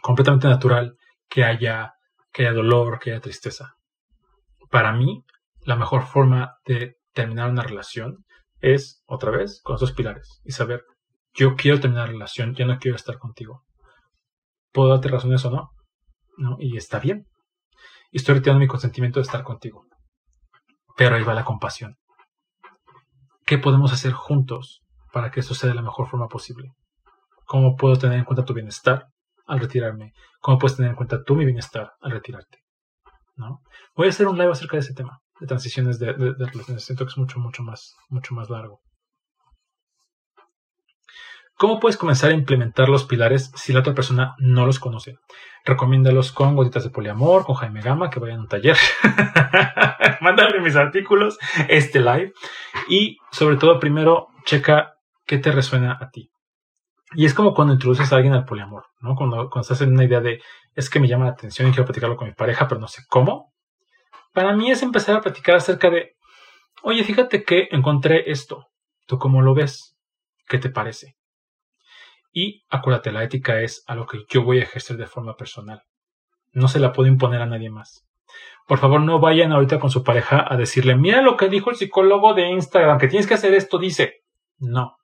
[0.02, 0.96] completamente natural
[1.28, 1.94] que haya,
[2.32, 3.74] que haya dolor, que haya tristeza.
[4.70, 5.24] Para mí,
[5.62, 8.24] la mejor forma de terminar una relación
[8.61, 10.84] es, otra vez, con esos pilares y saber,
[11.34, 13.64] yo quiero terminar la relación, yo no quiero estar contigo.
[14.72, 15.70] ¿Puedo darte razones o no?
[16.36, 16.56] ¿No?
[16.59, 17.26] Y está bien.
[18.11, 19.86] Y estoy retirando mi consentimiento de estar contigo.
[20.99, 21.96] Pero ahí va la compasión.
[23.46, 24.82] ¿Qué podemos hacer juntos
[25.12, 26.72] para que esto sea de la mejor forma posible?
[27.46, 29.07] ¿Cómo puedo tener en cuenta tu bienestar
[29.46, 30.12] al retirarme?
[30.40, 32.59] ¿Cómo puedes tener en cuenta tú mi bienestar al retirarte?
[33.36, 33.62] ¿No?
[33.94, 36.84] Voy a hacer un live acerca de ese tema de transiciones de, relaciones.
[36.84, 38.80] Siento que es mucho, mucho más, mucho más largo.
[41.59, 45.16] ¿Cómo puedes comenzar a implementar los pilares si la otra persona no los conoce?
[45.64, 48.76] Recomiéndalos con gotitas de poliamor, con Jaime Gama, que vayan a un taller.
[50.22, 51.36] Mándame mis artículos,
[51.68, 52.32] este live.
[52.88, 54.94] Y sobre todo, primero, checa
[55.26, 56.30] qué te resuena a ti.
[57.14, 59.14] Y es como cuando introduces a alguien al poliamor, ¿no?
[59.14, 60.40] Cuando, cuando estás en una idea de,
[60.74, 63.02] es que me llama la atención y quiero platicarlo con mi pareja, pero no sé
[63.09, 63.52] cómo
[64.38, 66.16] para mí es empezar a platicar acerca de,
[66.82, 68.68] oye, fíjate que encontré esto,
[69.06, 69.96] ¿tú cómo lo ves?
[70.46, 71.16] ¿Qué te parece?
[72.33, 75.83] Y acuérdate, la ética es algo que yo voy a ejercer de forma personal.
[76.53, 78.07] No se la puedo imponer a nadie más.
[78.66, 81.76] Por favor, no vayan ahorita con su pareja a decirle, mira lo que dijo el
[81.76, 84.16] psicólogo de Instagram, que tienes que hacer esto, dice.
[84.59, 84.97] No.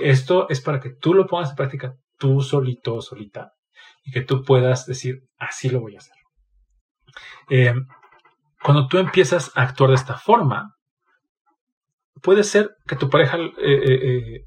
[0.00, 3.52] Esto es para que tú lo pongas en práctica tú solito o solita
[4.04, 6.14] y que tú puedas decir, así lo voy a hacer.
[7.48, 7.74] Eh,
[8.62, 10.76] cuando tú empiezas a actuar de esta forma,
[12.22, 14.44] puede ser que tu pareja eh, eh, eh,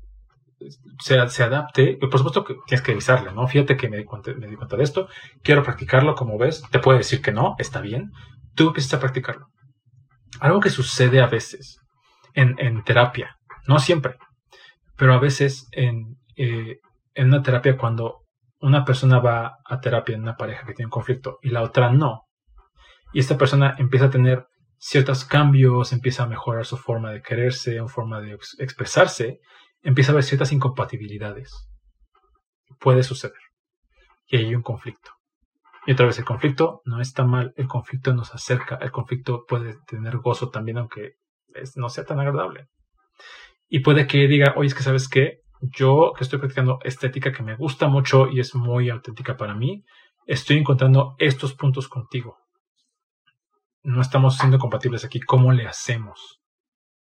[1.00, 1.98] se, adapte.
[1.98, 3.48] Por supuesto que tienes que avisarle, ¿no?
[3.48, 5.08] Fíjate que me di, cuenta, de esto,
[5.42, 6.64] quiero practicarlo como ves.
[6.72, 8.12] Te puede decir que no, está bien.
[8.56, 9.48] Tú empiezas a practicarlo.
[10.40, 11.80] Algo que sucede a veces
[12.34, 13.38] en, terapia,
[13.68, 14.16] no siempre,
[14.98, 18.24] pero a veces en, en una terapia cuando
[18.60, 21.92] una persona va a terapia en una pareja que tiene un conflicto y la otra
[21.92, 22.24] no,
[23.14, 24.48] y esta persona empieza a tener
[24.78, 29.40] ciertos cambios, empieza a mejorar su forma de quererse, su forma de expresarse,
[29.84, 31.70] empieza a haber ciertas incompatibilidades.
[32.80, 33.38] Puede suceder.
[34.28, 35.12] Y hay un conflicto.
[35.86, 39.76] Y otra vez, el conflicto no está mal, el conflicto nos acerca, el conflicto puede
[39.86, 41.18] tener gozo también, aunque
[41.76, 42.68] no sea tan agradable.
[43.68, 47.44] Y puede que diga, oye, es que sabes qué, yo que estoy practicando estética que
[47.44, 49.84] me gusta mucho y es muy auténtica para mí,
[50.26, 52.38] estoy encontrando estos puntos contigo
[53.84, 56.42] no estamos siendo compatibles aquí, ¿cómo le hacemos?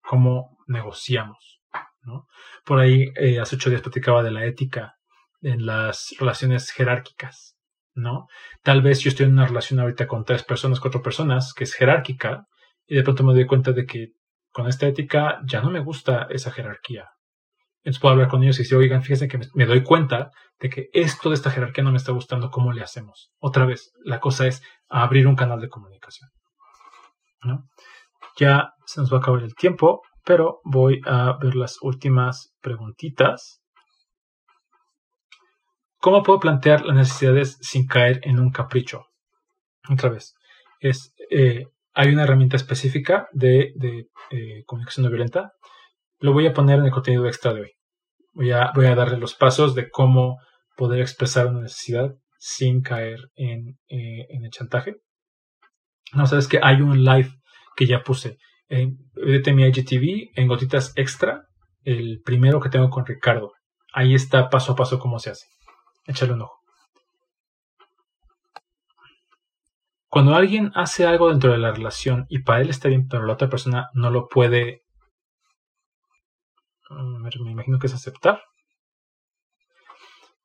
[0.02, 1.59] ¿Cómo negociamos?
[2.64, 4.94] Por ahí eh, hace ocho días platicaba de la ética
[5.42, 7.57] en las relaciones jerárquicas.
[7.94, 8.26] ¿no?
[8.62, 11.74] Tal vez yo estoy en una relación ahorita con tres personas, cuatro personas, que es
[11.74, 12.46] jerárquica,
[12.86, 14.12] y de pronto me doy cuenta de que
[14.51, 17.09] con esta ética ya no me gusta esa jerarquía.
[17.82, 20.88] Entonces puedo hablar con ellos y decir, oigan, fíjense que me, doy cuenta de que
[20.92, 23.32] esto de esta jerarquía no me está gustando, ¿cómo le hacemos?
[23.38, 26.28] Otra vez, la cosa es abrir un canal de comunicación.
[28.36, 33.62] Ya se nos va a acabar el tiempo, pero voy a ver las últimas preguntitas.
[35.98, 39.06] ¿Cómo puedo plantear las necesidades sin caer en un capricho?
[39.90, 40.34] Otra vez,
[40.80, 43.74] es, eh, hay una herramienta específica de,
[44.30, 45.52] eh, comunicación no violenta.
[46.18, 47.72] Lo voy a poner en el contenido extra de hoy.
[48.32, 50.38] Voy a, voy a darle los pasos de cómo
[50.76, 54.96] poder expresar una necesidad sin caer en, eh, en el chantaje.
[56.12, 57.30] No, sabes que hay un live
[57.76, 58.38] que ya puse.
[58.70, 58.98] En
[60.36, 61.42] en gotitas extra,
[61.82, 63.52] el primero que tengo con Ricardo.
[63.92, 65.46] Ahí está paso a paso cómo se hace.
[66.06, 66.60] Échale un ojo.
[70.08, 73.32] Cuando alguien hace algo dentro de la relación y para él está bien, pero la
[73.32, 74.82] otra persona no lo puede,
[76.90, 78.40] mm, me imagino que es aceptar.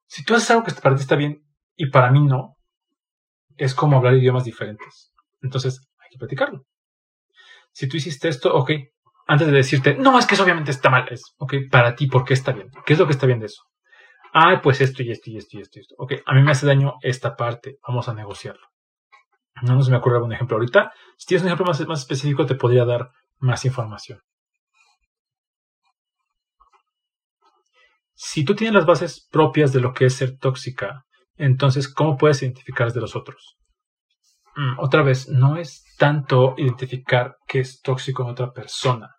[0.07, 1.43] Si tú haces algo que para ti está bien
[1.75, 2.55] y para mí no,
[3.57, 5.13] es como hablar idiomas diferentes.
[5.41, 6.65] Entonces, que platicarlo.
[7.75, 8.71] Si tú hiciste esto, ok,
[9.27, 12.23] antes de decirte, no, es que eso obviamente está mal, es, ok, para ti, ¿por
[12.23, 12.69] qué está bien?
[12.85, 13.63] ¿Qué es lo que está bien de eso?
[14.33, 15.95] Ah, pues esto y esto y esto y esto y esto.
[15.97, 18.65] Ok, a mí me hace daño esta parte, vamos a negociarlo.
[19.61, 20.93] No, se me ocurre algún ejemplo ahorita.
[21.17, 24.21] Si tienes un ejemplo más, más específico, te podría dar más información.
[28.13, 31.03] Si tú tienes las bases propias de lo que es ser tóxica,
[31.35, 33.57] entonces, ¿cómo puedes identificar de los otros?
[34.55, 39.09] Mm, otra vez, no es tanto identificar qué es tóxico en otra persona.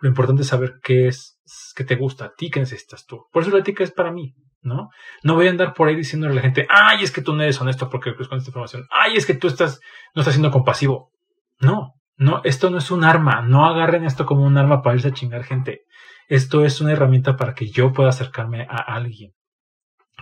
[0.00, 1.38] Lo importante es saber qué es,
[1.76, 3.26] qué te gusta a ti, qué necesitas tú.
[3.32, 4.88] Por eso la ética es para mí, ¿no?
[5.22, 7.42] No voy a andar por ahí diciéndole a la gente, ay, es que tú no
[7.42, 8.86] eres honesto porque con esta información.
[8.90, 9.80] Ay, es que tú estás,
[10.14, 11.10] no estás siendo compasivo.
[11.58, 13.42] No, no, esto no es un arma.
[13.42, 15.82] No agarren esto como un arma para irse a chingar gente.
[16.28, 19.32] Esto es una herramienta para que yo pueda acercarme a alguien,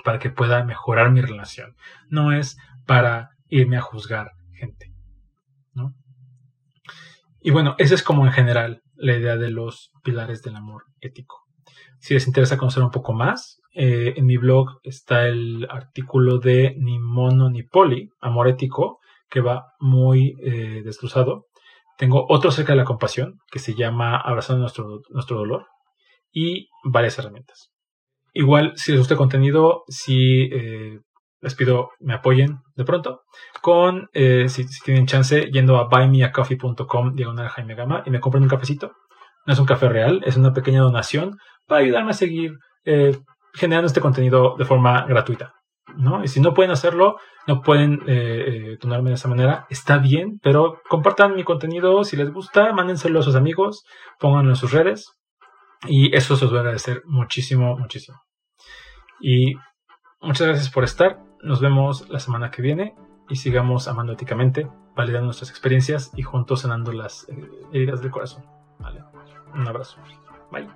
[0.05, 1.75] para que pueda mejorar mi relación.
[2.09, 4.88] No es para irme a juzgar gente.
[7.41, 11.37] Y bueno, esa es como en general la idea de los pilares del amor ético.
[12.01, 16.75] Si les interesa conocer un poco más, eh, en mi blog está el artículo de
[16.79, 20.83] Ni Mono ni Poli, Amor Ético, que va muy eh,
[21.97, 25.67] Tengo otro acerca de la compasión, que se llama Abrazando nuestro, nuestro dolor,
[26.33, 27.71] y varias herramientas.
[28.33, 31.01] Igual, si les gusta el contenido, si eh,
[31.41, 33.23] les pido me apoyen de pronto
[33.61, 38.49] con, eh, si, tienen chance, yendo a buymeacoffee.com diagonal Jaime Gama y me compren un
[38.49, 38.93] cafecito.
[39.47, 43.19] No es un café real, es una pequeña donación para ayudarme a seguir eh,
[43.55, 45.55] generando este contenido de forma gratuita.
[45.97, 46.23] ¿no?
[46.23, 47.17] Y si no pueden hacerlo,
[47.47, 48.01] no pueden
[48.81, 53.23] donarme de esa manera, está bien, pero compartan mi contenido si les gusta, mándenselo a
[53.23, 53.85] sus amigos,
[54.19, 55.19] pónganlo en sus redes
[55.87, 58.21] y eso se os va a agradecer muchísimo, muchísimo.
[59.21, 59.55] Y
[60.21, 61.28] muchas gracias por estar.
[61.43, 62.95] Nos vemos la semana que viene
[63.29, 68.45] y sigamos amando éticamente, validando nuestras experiencias y juntos sanando las eh, heridas del corazón.
[68.79, 69.03] Vale.
[69.55, 69.99] Un abrazo.
[70.51, 70.69] Bye.